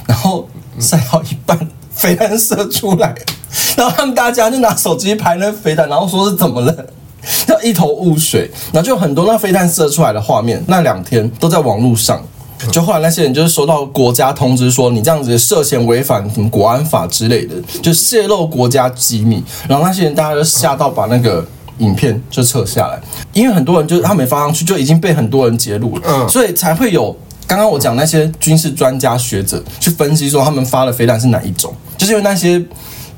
[0.06, 1.58] 然后晒到一半，
[1.92, 3.16] 飞弹射出来，
[3.76, 6.86] 然后他们大家就拿手机拍那飞弹，然后说是怎么了，
[7.50, 8.52] 要一头雾水。
[8.72, 12.22] 然后就很多那飞弹射出来的画面，那两天都在网络上。
[12.72, 19.44] 就后来那些人就是收到国家通知说，你这样子涉嫌违反什么国安法之类的，就泄露国家机密。
[19.68, 21.46] 然后那些人大家就吓到把那个
[21.80, 23.00] 影片就撤下来，
[23.34, 27.16] 因为很多人就是他没发上去，就已经被很多人揭露了，所以才会有
[27.48, 32.64] 刚刚我讲那些军事专家学者去分析说他们发的飞弹是哪一种，就是因为那些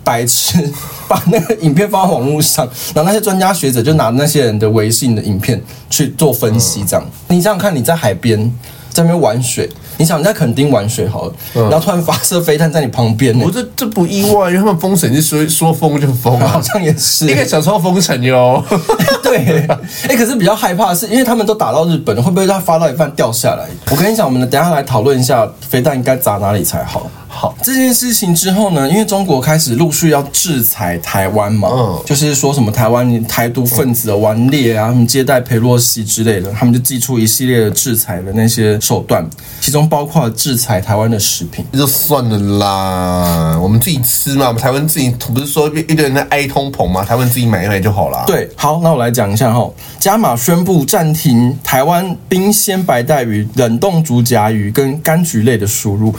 [0.04, 0.58] 白痴
[1.08, 8.52] 把那个影片放到网络上，然后那些专家学者就拿那些人的微信的影片去做分析，这样你想想看，你在海边。
[8.98, 17.28] 在那边玩水，你想你在垦丁玩水好了，嗯、然后突然发射飞弹在你旁边，我这这不意外，因为他们封城就说说封就封，好像也是。
[17.28, 18.64] 应该小时候封城哟。
[19.24, 19.68] 对，
[20.08, 23.68] 哎，可是比较害怕的是，因为他们都打到日本，会不会他发到一半掉下来？
[23.92, 27.10] 我跟你讲，我们等一下来讨论一下飞弹应该砸哪里才好。
[27.30, 39.28] 好，这件事情之后呢，因为中国开始陆续要制裁台湾嘛，嗯，就是说什么台湾台独分子的顽劣啊，什么接待佩洛西之类的，他们就祭出一系列的制裁的那些手段，
[39.60, 41.66] 其中包括制裁台湾的食品。
[41.74, 48.24] 就算了啦，我们自己吃嘛，我们台湾自己不是说一堆人在哀通膨吗，台湾自己买一买就好了。
[48.26, 49.70] 对，好，那我来讲一下哈，
[50.00, 56.14] 加码宣布暂停台湾冰鲜白带鱼、冷冻竹荚鱼跟柑橘类的输入，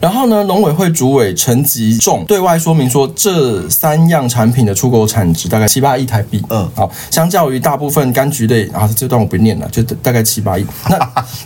[0.00, 6.42] 然后呢，农委会主委陈吉仲对外说明说，这三样产品的出口产值大概七八亿台币。
[6.50, 10.66] 嗯，好，相较于大部分柑橘类啊，这段我不念了，就大概七八亿。
[10.88, 10.98] 那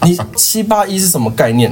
[0.02, 1.65] 你七八亿是什么概念？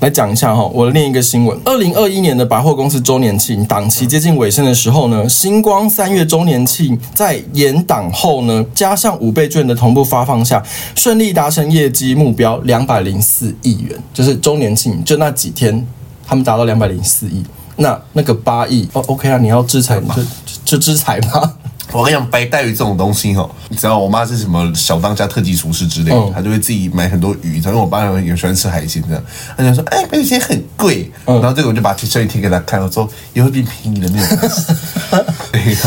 [0.00, 10.62] 来讲一下哈，我念一个新闻：二零二一年的百货公司周年庆档期接近尾声的时候呢，星光三月周年庆在延档后呢，加上五倍券的同步发放下，
[10.94, 15.86] 顺利达成业绩目标两百零四亿元，就是周年庆就那几天。
[16.30, 17.42] 他们达到两百零四亿，
[17.76, 21.54] 那那个八亿哦，OK 啊，你要制裁就就制裁吧。
[21.92, 27.58] 我跟你讲，白带鱼这种东西哦，你知道我妈是什么小当家特级厨师之类的，嗯、她就会自己买很多鱼。
[27.58, 29.22] 因为我爸也喜欢吃海鲜，这样，
[29.56, 31.10] 她就说：“哎，海鲜很贵。
[31.26, 34.38] 嗯”然后这个我就把消息贴给他看我，说也会变便宜的那种。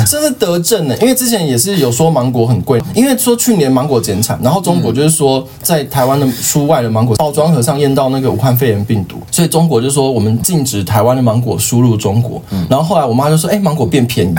[0.06, 12.41] 这是德政呢，因为之前也是有说芒果很贵，因为说去年芒果减产，然后中国就是说在台湾的书外的芒果包装盒上验到那个武汉肺炎病毒，所以中国就说我们禁止台湾的芒果输入中国。
[12.70, 14.36] 然后后来我妈就说：“哎，芒果变便宜。”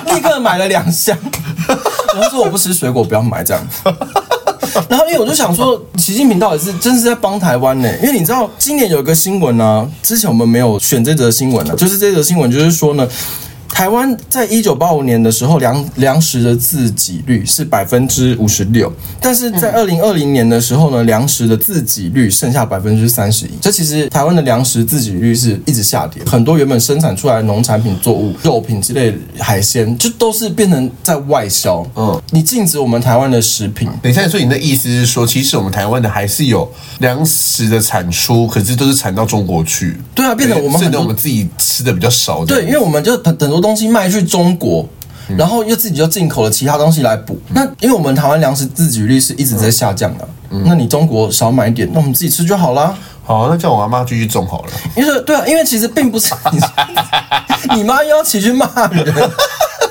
[0.00, 1.16] 立刻买了两箱，
[2.14, 3.66] 然后说我不吃水果，不要买这样。
[4.88, 7.88] 然后因为我就想说，习近平到底是真是在帮台湾呢？
[8.02, 13.08] 因为你知道今年有一个新闻呢，之前我们没有选这则新闻呢，就是这则新闻就是说呢。
[13.74, 23.50] 台湾在一九八五年的时候，粮粮食的自给率是百分之五十六，但是在二零二零年的时候呢，粮食的自给率剩下百分之三十一。
[23.60, 31.84] 这其实台湾的粮食自给率是一直下跌，很多原本生产出来的农产品作物、肉品之类的海鲜，就都是变成在外销。
[31.96, 33.88] 嗯，你禁止我们台湾的食品。
[34.00, 36.70] 等一下，所以你的意思是说，其实我们台湾的还是有
[37.00, 39.96] 粮食的产出，可是都是产到中国去。
[40.14, 42.44] 对啊，变成我们很多我们自己吃的比较少。
[42.44, 44.86] 对，因为我们就很很多东西卖去中国，
[45.38, 47.40] 然后又自己就进口了其他东西来补。
[47.54, 50.28] 那因为我们台湾粮食自给率是一直在下降的，
[50.66, 52.94] 那你中国少买一点，那我们自己吃就好啦。
[53.24, 54.68] 好，那叫我阿妈继续种好了。
[54.94, 56.60] 因为对啊，因为其实并不是你，
[57.76, 59.14] 你妈要起去骂人。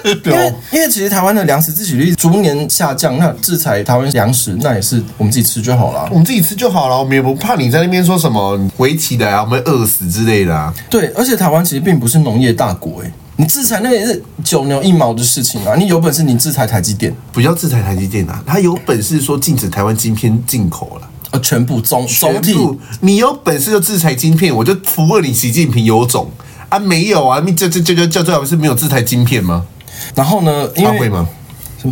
[0.26, 6.10] 因为因为其实台湾的粮食自给率逐年下降，那制裁台湾粮食，那也是我们自己吃就好了。
[6.12, 10.74] 我们自己吃就好了，我们也不怕你在那边说什么围起来啊，我们会饿死之类的啊。
[10.90, 15.76] 对，而且台湾其实并不是农业大国诶，你制裁那也是九牛一毛的事情啊。
[15.76, 21.10] 你有本事你制裁台积电，不要制裁台积电啊，他有本事说禁止台湾晶片进口了。
[21.32, 22.56] 呃，全部总总体，
[23.02, 26.30] 你有本事就制裁晶片，我就服了你习近平有种
[26.70, 26.78] 啊？
[26.78, 27.42] 没有啊？
[27.44, 29.66] 你这这这这最好是没有制裁晶片吗？
[30.14, 30.70] 然后呢？
[30.76, 31.28] 因为他会吗？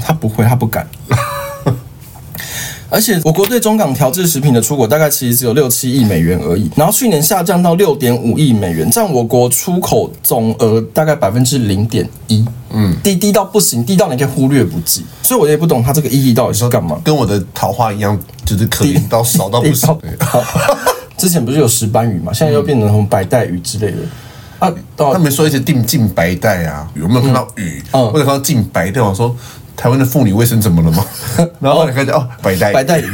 [0.05, 0.87] 他不会，他不敢。
[2.91, 12.45] 而且我国对中港调制食品的出口大概其实只有六七亿美元而已，然后去年下降到六点五亿美元，占我国出口总额大概百分之零点一。
[12.73, 15.05] 嗯，低低到不行，低到你可以忽略不计。
[15.23, 16.99] 所以我也不懂它这个意义到底是干嘛。
[17.03, 19.97] 跟我的桃花一样，就是可怜到少到不行。
[21.17, 23.97] 之前不是有石斑鱼嘛，现在又变成什么白带鱼之类的。
[24.59, 27.81] 啊，他们说一直定进白带啊，有没有看到鱼？
[27.91, 29.35] 嗯，或者看到进白带，我说
[29.75, 31.05] 台湾的妇女卫生怎么了吗？
[31.59, 33.11] 然后你看见哦，白带白带鱼。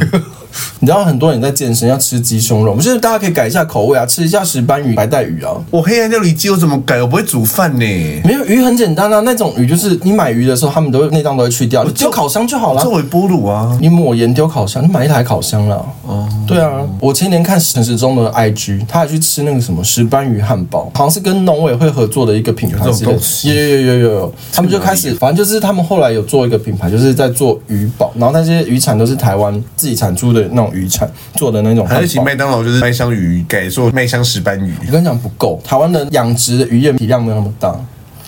[0.80, 5.52] 你知道很多人在健身要吃鸡胸肉，我们现在大家可以改一下口味啊，吃一下石斑鱼、白带鱼啊。
[5.72, 7.02] 我黑暗料理机我怎么改？
[7.02, 7.86] 我不会煮饭呢。
[8.24, 12.82] 没有鱼很简单啊，那种鱼就是你买鱼的时候，他们都会内脏都会去掉，你丢烤箱就好了。
[12.82, 15.86] 作为哺乳啊，你抹盐丢烤箱，你买一台烤箱了。
[16.06, 23.20] 哦，对啊，我前年看陈时中的 IG，他还去吃那个什么石斑鱼汉堡，好像是跟农委会合作的一个品牌之类的。
[23.44, 31.10] 有有有有有，他们就开始，反正就是他们后来有做一个品牌，就是在做鱼堡，然后那些鱼产都是台湾自己产出的那种鱼产。
[31.36, 34.74] 做的那种，还是请麦当劳就是麦香鱼改做麦香石斑鱼。
[34.86, 37.76] 我跟你讲不够，台湾的养殖的鱼业体量没有那么大，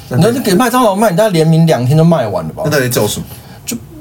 [0.10, 2.64] 你那就给麦当劳卖，你大概连名两天就卖完了吧？
[2.66, 3.26] 那到底叫什么？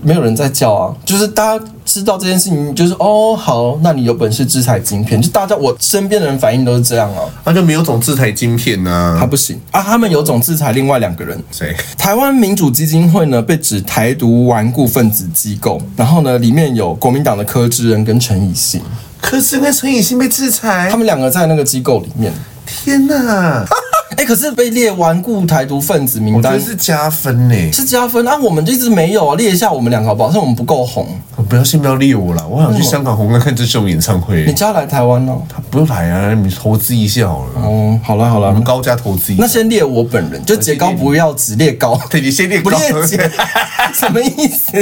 [0.02, 9.16] 就没有人在叫啊，就是大家知道这件事情，就是哦好，那你有本事制裁晶片，就大家我身边的人反应都是这样啊，那就没有种制裁晶片呢、啊？
[9.18, 11.74] 他不行啊，他们有种制裁另外两个人，谁？
[11.96, 18.80] 台湾民主基金会呢被指台独顽固分子机构，然后呢里面有国民党的柯志恩跟陈以信。
[19.20, 22.32] 柯志恩跟陈以信被制裁，他们两个在那个机构里面。
[22.66, 23.66] 天哪！
[24.10, 28.36] 哎、欸，可是被列顽固台独分子名单是加分呢，是加分啊！
[28.38, 30.32] 我们就一直没有啊，列一下我们两个好不好？
[30.32, 31.06] 是我们不够红。
[31.48, 34.44] 不要先不要列我了，我想去香港红磡看这种演唱会。
[34.46, 35.36] 你叫他来台湾呢？
[35.48, 37.60] 他不用来啊，你投资一下好了。
[37.62, 39.34] 哦，好了好了，我们高价投资。
[39.38, 42.00] 那先列我本人，就杰高不要只列高。
[42.08, 43.30] 对，你先列高，不列杰，
[43.92, 44.72] 什么意思？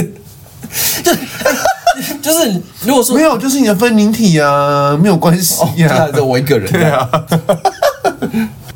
[1.03, 1.13] 就。
[2.21, 6.71] 就是如果说没有，就是你的分灵体啊，没有关系呀、啊，就、哦、我一个人。
[6.71, 7.09] 对啊。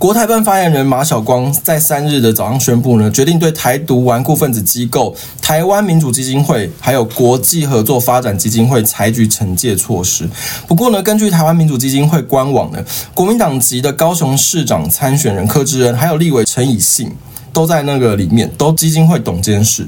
[0.01, 10.26] 国台办发言人马晓光在三日的早上宣布呢，决定对台独顽固分子机构台湾民主基金会还有国际合作发展基金会采取惩戒措施。
[10.66, 12.82] 不过呢，根据台湾民主基金会官网呢，
[13.12, 17.14] 国民党籍的高雄市长参选人柯志恩还有立委陈以信
[17.53, 19.86] 都在那个里面，都基金会董监事。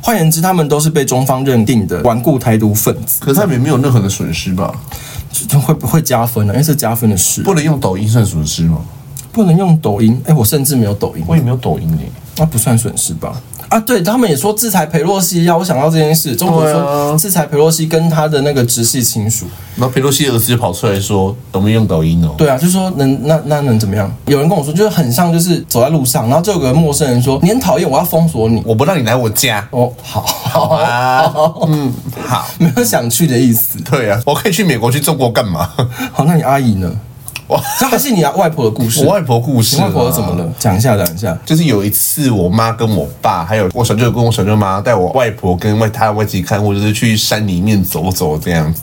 [0.00, 4.72] 换言之，他们都是被中方认定的顽固台独分子，可是他们也没有任何的损失吧？
[5.46, 6.54] 就会不会加分呢？
[6.54, 8.78] 因为是加分的事，不能用抖音算损失吗？
[9.32, 10.20] 不能用抖音？
[10.26, 13.40] 哎，我甚至没有抖音，我也没有抖音耶，那不算损失吧？
[13.68, 16.34] 啊，对他们也说制裁裴洛西，要我想到这件事。
[16.34, 22.34] 中国说制裁裴洛西跟他的那个直系亲属，然后裴洛西儿子就跑出来说，我们用抖音哦。
[22.36, 24.12] 对啊，就说能那那能怎么样？
[24.26, 29.64] 有人跟我说，就是很像，就是走在路上，然后就有个陌生人说，你很讨厌，我要封锁你，我不让你来我家。
[29.70, 31.92] 哦，好，好啊，好 嗯，
[32.26, 33.78] 好，没有想去的意思。
[33.88, 35.70] 对啊，我可以去美国，去中国干嘛？
[36.12, 36.90] 好，那你阿姨呢？
[37.78, 39.04] 这还是你外婆的故事。
[39.04, 40.52] 我外婆故事，你外婆怎么了？
[40.58, 41.36] 讲一下，讲一下。
[41.46, 48.82] 就是有一次，我妈跟我爸，还有我小舅跟我小舅妈，带我外婆跟外他外籍看，或者是去山里面走走这样子。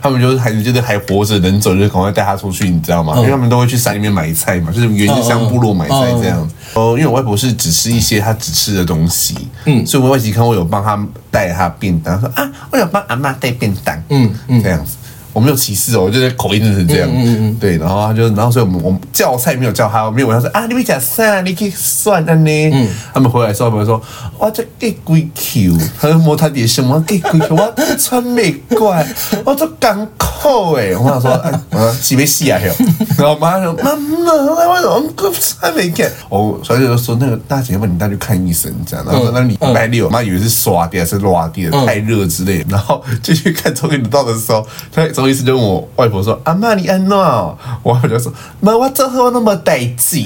[0.00, 3.16] 他们就是孩子，就是还活着能走，就赶快带他出去，你知道吗？
[3.16, 6.54] 因为他们都会去山里面买菜嘛，就是原生乡部落买菜这样子。
[6.74, 10.96] 哦，因为我外婆是只吃一些她只吃的东西，嗯，所以我外籍看我有帮她
[11.32, 14.96] 带她便当，说啊，我有帮阿妈带便当，嗯嗯，这样子。
[15.32, 17.08] 我没有歧视哦，我就是口音就是这样。
[17.12, 22.70] 嗯嗯嗯，对，然后他就，然后所以我们我们叫菜没有叫他，没有问他说啊，你没讲啥，你可以算了呢。
[22.72, 24.00] 嗯，他们回来的时候，他们说
[24.38, 29.06] 哇，这给鬼 Q，他就摸他的胸，我给鬼 Q，我穿美怪，
[29.44, 32.58] 我这港口哎，我想说，哎，我说洗没洗啊？
[33.18, 34.32] 然后我妈说妈妈，
[34.74, 36.10] 为什么穿没看？
[36.28, 39.04] 哦，所以就说那个大姐，要不你带去看医生这样。
[39.04, 42.64] 然后说那礼拜六，我妈以为是刷的还是拉的，太热之类。
[42.68, 47.18] 然后就去看周一到的时候，他周医师就问我外婆说：“阿妈你安诺？”
[47.84, 50.24] 我外婆就说：“妈，我这喝那么带劲？”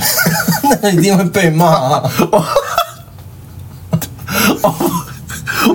[0.80, 2.10] 那一定会被骂啊！
[4.62, 4.74] 我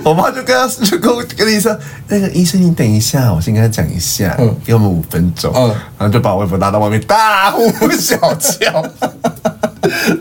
[0.02, 5.52] 我妈就跟他就跟我跟医生那个医生，你等一下，我先跟他讲一下，嗯、给我们五分钟。
[5.54, 5.68] 嗯，
[5.98, 8.82] 然后就把我外婆拉到外面大呼小叫，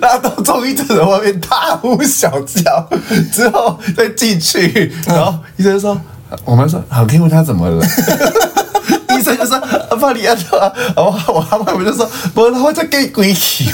[0.02, 2.90] 拉到中医诊的外面大呼小叫，
[3.32, 5.98] 之后再进去，然后医生就说。
[6.44, 7.82] 我们说好，可以问他怎么了。
[9.18, 9.58] 医生就说
[9.90, 10.46] 阿爸你安怎？
[10.96, 13.70] 我我阿妈就说，不，他会再给鬼气。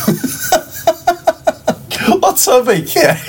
[2.22, 3.20] 我扯 不起来。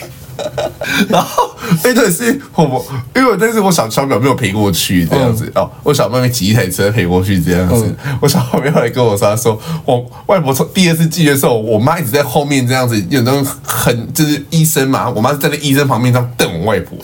[1.08, 1.54] 然后
[1.84, 2.84] 那段是我，
[3.14, 7.94] 因为那是我小小表没有陪过去这样子哦，我小妹妹骑一台车陪过去这样子。
[8.20, 16.98] 我小妹妹后来跟我说，她说我外婆从第二次进的时候，我妈一直在后面这样子，有那种很就是医生嘛，我妈是站在医生旁边这样瞪我外婆。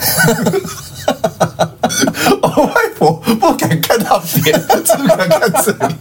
[2.43, 2.49] 我
[3.01, 5.95] 外婆不敢看到别人，只敢看这里，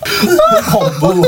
[0.70, 1.26] 恐怖。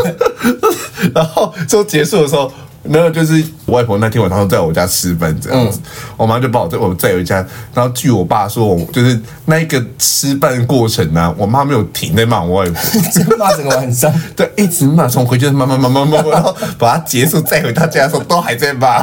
[1.14, 2.50] 然后就结束的时候，
[2.82, 7.36] 然后就是我外婆那天晚上在我家吃饭这样子，嗯、我妈就把我在我再有一家。
[7.74, 12.80] 然后据我爸说，我就是那一个吃饭过程呢、啊，我妈没有停在骂我外婆，
[13.38, 19.02] 骂整个晚上， 对，一直骂，从回去慢慢慢慢慢，然后把它结束再回他家的时候，都还在骂，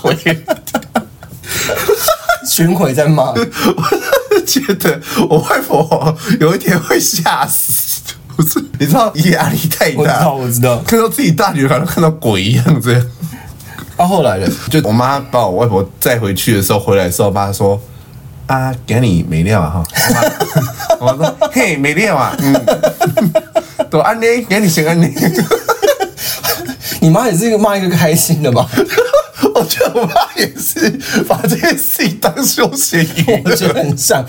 [0.00, 0.16] 回。
[2.48, 8.00] 巡回在骂，我觉得我外婆有一天会吓死，
[8.36, 8.62] 不是？
[8.78, 13.06] 你知道压力太大，我知道，我知道，看到自己大女儿好像看到鬼一样这样。
[13.96, 14.46] 啊，后来呢？
[14.70, 17.80] 就我妈把我外婆载回去的时候，回来的时候，我爸说
[18.46, 19.84] ：“啊，给你没料啊哈。
[21.00, 22.64] ”我说：“嘿，没料啊，嗯，
[23.88, 25.14] 都安妮，给你先安妮。”
[27.00, 28.66] 你妈也是一个骂一个开心的吧？
[29.54, 30.90] 我觉得我妈也是
[31.28, 34.24] 把这件事情当休闲娱乐，我觉得很像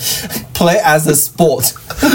[0.53, 1.71] play as a sport。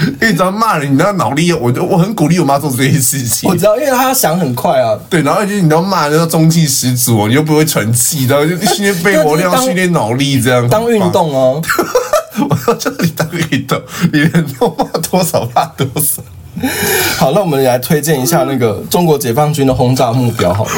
[0.00, 3.48] 因为你知道骂人，你要脑力，我我很鼓励我妈做这件事情。
[3.48, 4.96] 我知道，因为她要想很快啊。
[5.08, 11.60] 对，然后就是你要骂人，要中气十足，你又不会喘气，然后就训练肺活量，训练脑力，这样当运动哦。
[12.48, 13.80] 我要叫你当运动，
[14.12, 14.46] 你能
[14.78, 16.22] 骂多少骂多少。
[17.16, 20.70] 好，那我们来推荐一下那个中国解放军的轰炸目标好了。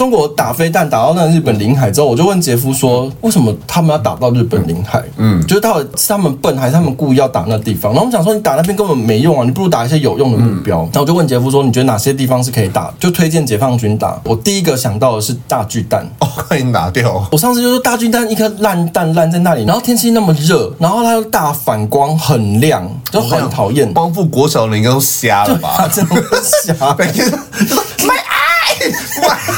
[0.00, 5.04] 中国打飞弹打到那日本领海之后，我就问杰夫说：“为什么他们要打到日本领海？
[5.18, 12.90] 嗯，就是到底是他们笨还是他们故意要打那地方？”然后我们想说：“你打那边根本没用啊，你不如打一些有用的目标。”然后我就问杰夫说：“你觉得哪些地方是可以打？
[12.98, 17.28] 就推荐解放军打。”我第一个想到的是大巨蛋哦，快点打掉！
[17.30, 23.92] 我上次就说大巨蛋一颗烂蛋烂在那里，然后天气那么热，然后它又大反光很亮，就很讨厌。
[23.92, 25.86] 光复国小的人应该都瞎了吧？
[25.92, 26.16] 真的
[26.64, 29.49] 瞎， 每天没爱， 好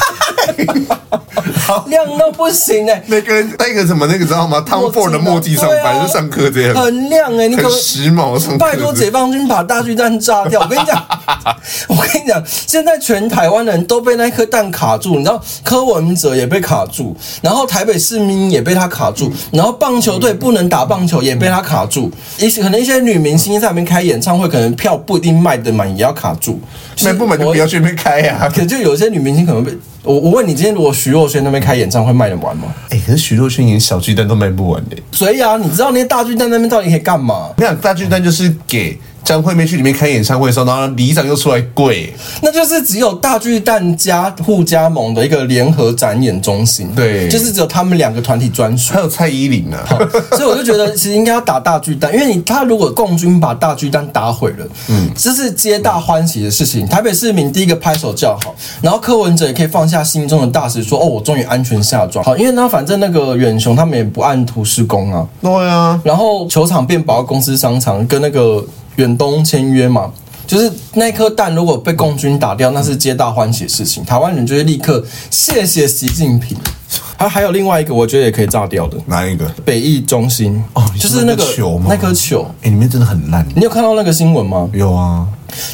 [1.86, 3.02] 亮到不行哎！
[3.06, 7.48] 每个人戴一个什么那个知道吗？Tom Ford 的墨镜上班就上课这样，很亮哎！
[7.48, 8.56] 你可时髦上。
[8.58, 10.60] 拜托解放军把大巨蛋炸掉！
[10.60, 11.02] 我跟你讲，
[11.88, 26.60] 我跟你讲，现在全台湾的人都被那颗蛋卡住，你知道柯文哲也被卡住，然后台北市民也被他卡住，然后棒球队不能打棒球也被他卡住，一些可能一些女明星在那边开演唱会，可能票不一定卖得满，也要卡住。
[27.02, 28.50] 卖不满就不要去那边开呀！
[28.54, 29.72] 可就有些女明星可能被
[30.04, 32.74] 我我问你，今天如果徐若瑄那边开演唱会卖得完吗？
[32.90, 34.96] 哎、欸，可是徐若瑄连小巨蛋都卖不完的。
[35.12, 37.50] 所以啊，你知道那些大巨蛋那边到底可以干嘛？
[37.56, 38.98] 你想大巨蛋就是给。
[39.24, 42.12] 张惠妹去里面开演唱会的时候，然后里长又出来跪，
[42.42, 49.98] 那就是只有大巨蛋加互加盟的一个联合展演中心，对，就是只有他们两个团体专属，还有蔡依林呢、啊，
[50.32, 68.64] 所以我就觉得其实应该要打大巨蛋，因为你他如果共军把大巨蛋打毁了，嗯，这是皆大欢喜的事情，台北市民第一个拍手叫好，然后柯文哲也可以放下心中的大石，说哦，我终于安全下庄，好，因为呢，反正那个远雄他们也不按图施工啊，对啊，然后球场变保公司商场跟那个。
[68.96, 70.12] 远东签约嘛，
[70.46, 74.04] 就是那颗蛋如果被共军打掉，那是皆大欢喜的事情。
[74.04, 76.56] 台湾人就会立刻谢谢习近平。
[77.16, 79.46] 还还有另外一个，我觉得也可以炸掉的，哪一个？
[79.64, 81.86] 北艺中心哦，就是那个球吗？
[81.88, 83.46] 那颗球，哎，里面真的很烂。
[83.54, 84.68] 你有看到那个新闻吗？
[84.72, 85.26] 有啊。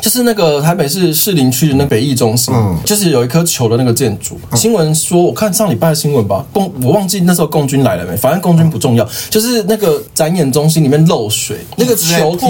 [0.03, 4.37] 就是那个台北市士林区的那北艺中心，嗯，就是有一颗球的那个建筑。
[4.57, 12.47] 新闻说，我看上礼拜的新闻吧，共我忘记那时候共军来了没，反正共军不重要，就是那个展演中心里面漏水，那个球体，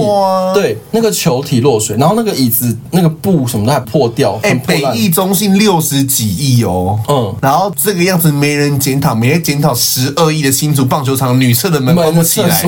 [0.54, 12.62] 对，那个球体漏水，然后那个椅子那个布什么都还破掉，哎，北艺中心六十几亿哦，嗯，然后这个样子没人检讨，每天检讨十二亿的新竹棒球场女厕的门关不起来，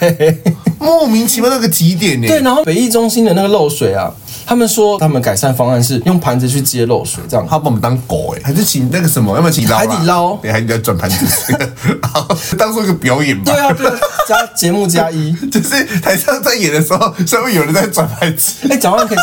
[0.00, 0.42] 对，
[0.78, 4.10] 莫名其妙那个极点呢，对，然后北艺中心的那个漏水啊。
[4.46, 7.46] 他们说，他们改善方案是用盘子去接漏水，这样。
[7.48, 9.34] 他把我们当狗哎、欸，还是请那个什么？
[9.34, 10.36] 要不要请海底捞？
[10.36, 11.56] 对，还得转盘子，
[12.58, 13.52] 当做一个表演吧。
[13.52, 13.94] 对啊，对啊，
[14.28, 18.68] 加节目加一， 就是台上在演的时候，上面有人在转盘子。
[18.68, 19.18] 哎、欸，讲完可以。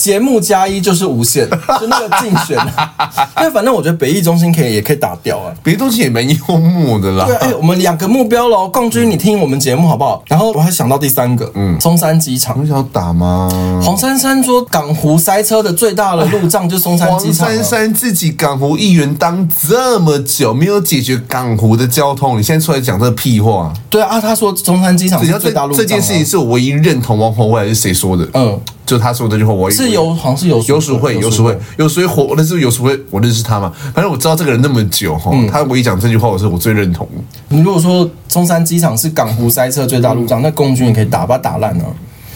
[0.00, 1.46] 节目加一就是无限，
[1.78, 2.56] 就那个竞选，
[3.36, 7.26] 因为反正我觉得北艺中心可以也可以打掉啊，北艺中心也蛮幽默的啦。
[7.26, 10.22] 对，哎、欸，我们两个目标喽，共军，你听我们节目好不好？
[10.26, 13.50] 然后我还想到第三个，嗯，松山机场，你想要打吗？
[13.84, 17.46] 黄珊珊说港湖塞车的最大的路障就是松山机场。
[17.46, 23.70] 黄珊珊自己港湖议员当这么久，没有解决港湖的交通，你现在出来讲这个屁话？
[23.90, 28.26] 对啊，他说松山机场是最大路障，这件事情是我唯一认同王宏伟还是谁说的？
[28.32, 28.58] 嗯。
[28.90, 33.72] 就他说这句话，我是有好像是有游淑慧，游淑慧，游淑慧火，我认识游淑慧，我认识他嘛。
[33.94, 37.08] 反正我知道这个人那么久哈，嗯、他唯一讲这句话，我是我最认同。
[37.50, 41.84] 你如果说中山机场是港湖塞车最大路障，嗯、那共军也可以打，把它打烂了。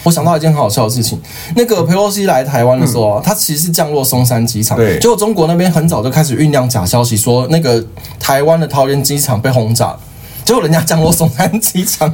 [0.05, 1.21] 我想到一件很好笑的事情，
[1.57, 7.85] 那个佩洛西来台湾的时候啊，他其实是降落松山机场，对，结果中国那边很早就开始酝酿假消息，说那个
[8.21, 9.97] 台湾的桃园机场被轰炸。
[10.45, 12.13] 结果人家降落松山机场，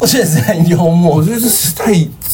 [0.00, 1.16] 我觉得是很幽默。
[1.16, 1.92] 我觉得这是太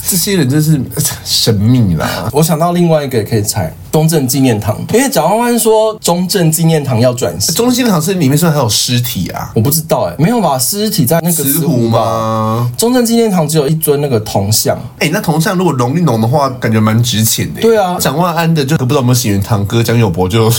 [0.09, 0.81] 这些人真是
[1.25, 2.29] 神秘啦。
[2.33, 7.55] 我想到另外一个也可以猜，中正纪念堂，因为蒋万安说中正纪念堂要转型。
[7.55, 9.53] 中正纪念堂是里面是不是还有尸体啊？
[9.55, 10.59] 我不知道哎、欸，没有吧？
[10.59, 12.71] 尸体在那个石湖吗？
[12.79, 14.75] 中正纪念堂只有一尊那个铜像。
[14.99, 17.61] 哎、欸，那铜像如果龙一龙的话，感觉蛮值钱的。
[17.61, 20.51] 对啊，蒋万安的就不知道有没有血缘堂哥蒋友柏就。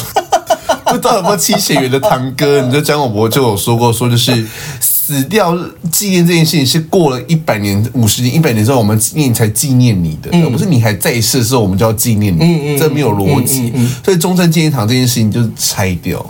[0.88, 2.62] 不知道有没有七血缘的堂哥？
[2.62, 4.46] 你知道江广博就有说过，说就是
[4.80, 5.58] 死掉
[5.92, 12.78] 纪念这件事情是过了一百年、五十年、一百年之后，我们纪念才纪念你的，而不是你还在世的时候我们就要纪念你。
[12.78, 13.72] 这没有逻辑。
[14.04, 16.26] 所以中正纪念堂这件事情就是拆掉。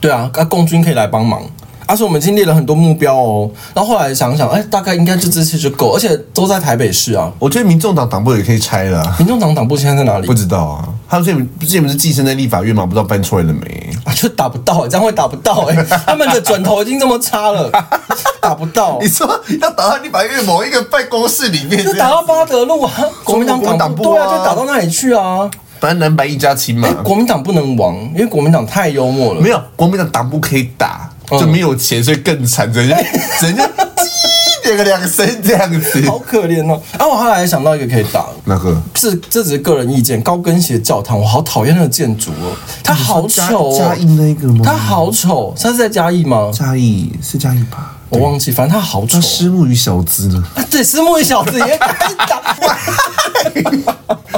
[0.00, 1.42] 对啊，那共军可以来帮忙。
[1.86, 7.32] 而且我们已经列了很多目标哦，然后后来想想，哎，大概应该就这些就够，而且都在台北市啊。
[7.38, 9.14] 我觉得民众党党部也可以拆了。
[9.18, 10.26] 民众党党部现在在哪里？
[10.26, 10.88] 不知道啊。
[11.08, 12.84] 他们这边这不是寄生在立法院吗？
[12.84, 13.90] 不知道搬出来了没？
[14.04, 15.86] 啊，就打不到，这样会打不到哎。
[16.04, 17.70] 他们的转头已经这么差了，
[18.42, 18.98] 打不到。
[19.00, 19.24] 你说
[19.60, 25.48] 要打到立法院某一个办公室里面，就打到八德路啊，国民党党部对啊，就打到那里去啊。
[25.78, 26.88] 反正蓝白一家亲嘛。
[27.04, 29.40] 国民党不能亡，因为国民党太幽默了。
[29.40, 31.08] 没有，国民党党部可以打。
[31.30, 32.96] 就没有钱，所以更惨，人家
[33.42, 36.80] 人家鸡点个两声这样子，好可怜哦。
[36.92, 38.80] 然后我后来想到一个可以打，那个？
[38.94, 40.20] 是这只是个人意见。
[40.22, 43.78] 高跟鞋教堂，我好讨厌那个建筑哦，它好丑哦。
[43.78, 44.60] 嘉义那个吗？
[44.64, 46.50] 它好丑，它是在嘉义吗？
[46.52, 47.95] 嘉义是嘉义吧？
[48.08, 49.20] 我忘记，反正他好丑。
[49.20, 50.44] 虱目鱼小子呢？
[50.70, 51.72] 对，虱目鱼小子也可
[52.12, 52.56] 以打。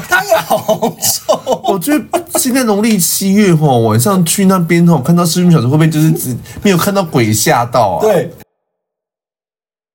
[0.09, 0.64] 他也好
[1.03, 1.61] 丑。
[1.64, 2.05] 我觉得
[2.39, 8.01] 现在农历七月吼，晚上去那边吼，看到虱目鱼小子会不会就是只没有看到鬼吓到啊？
[8.01, 8.33] 对。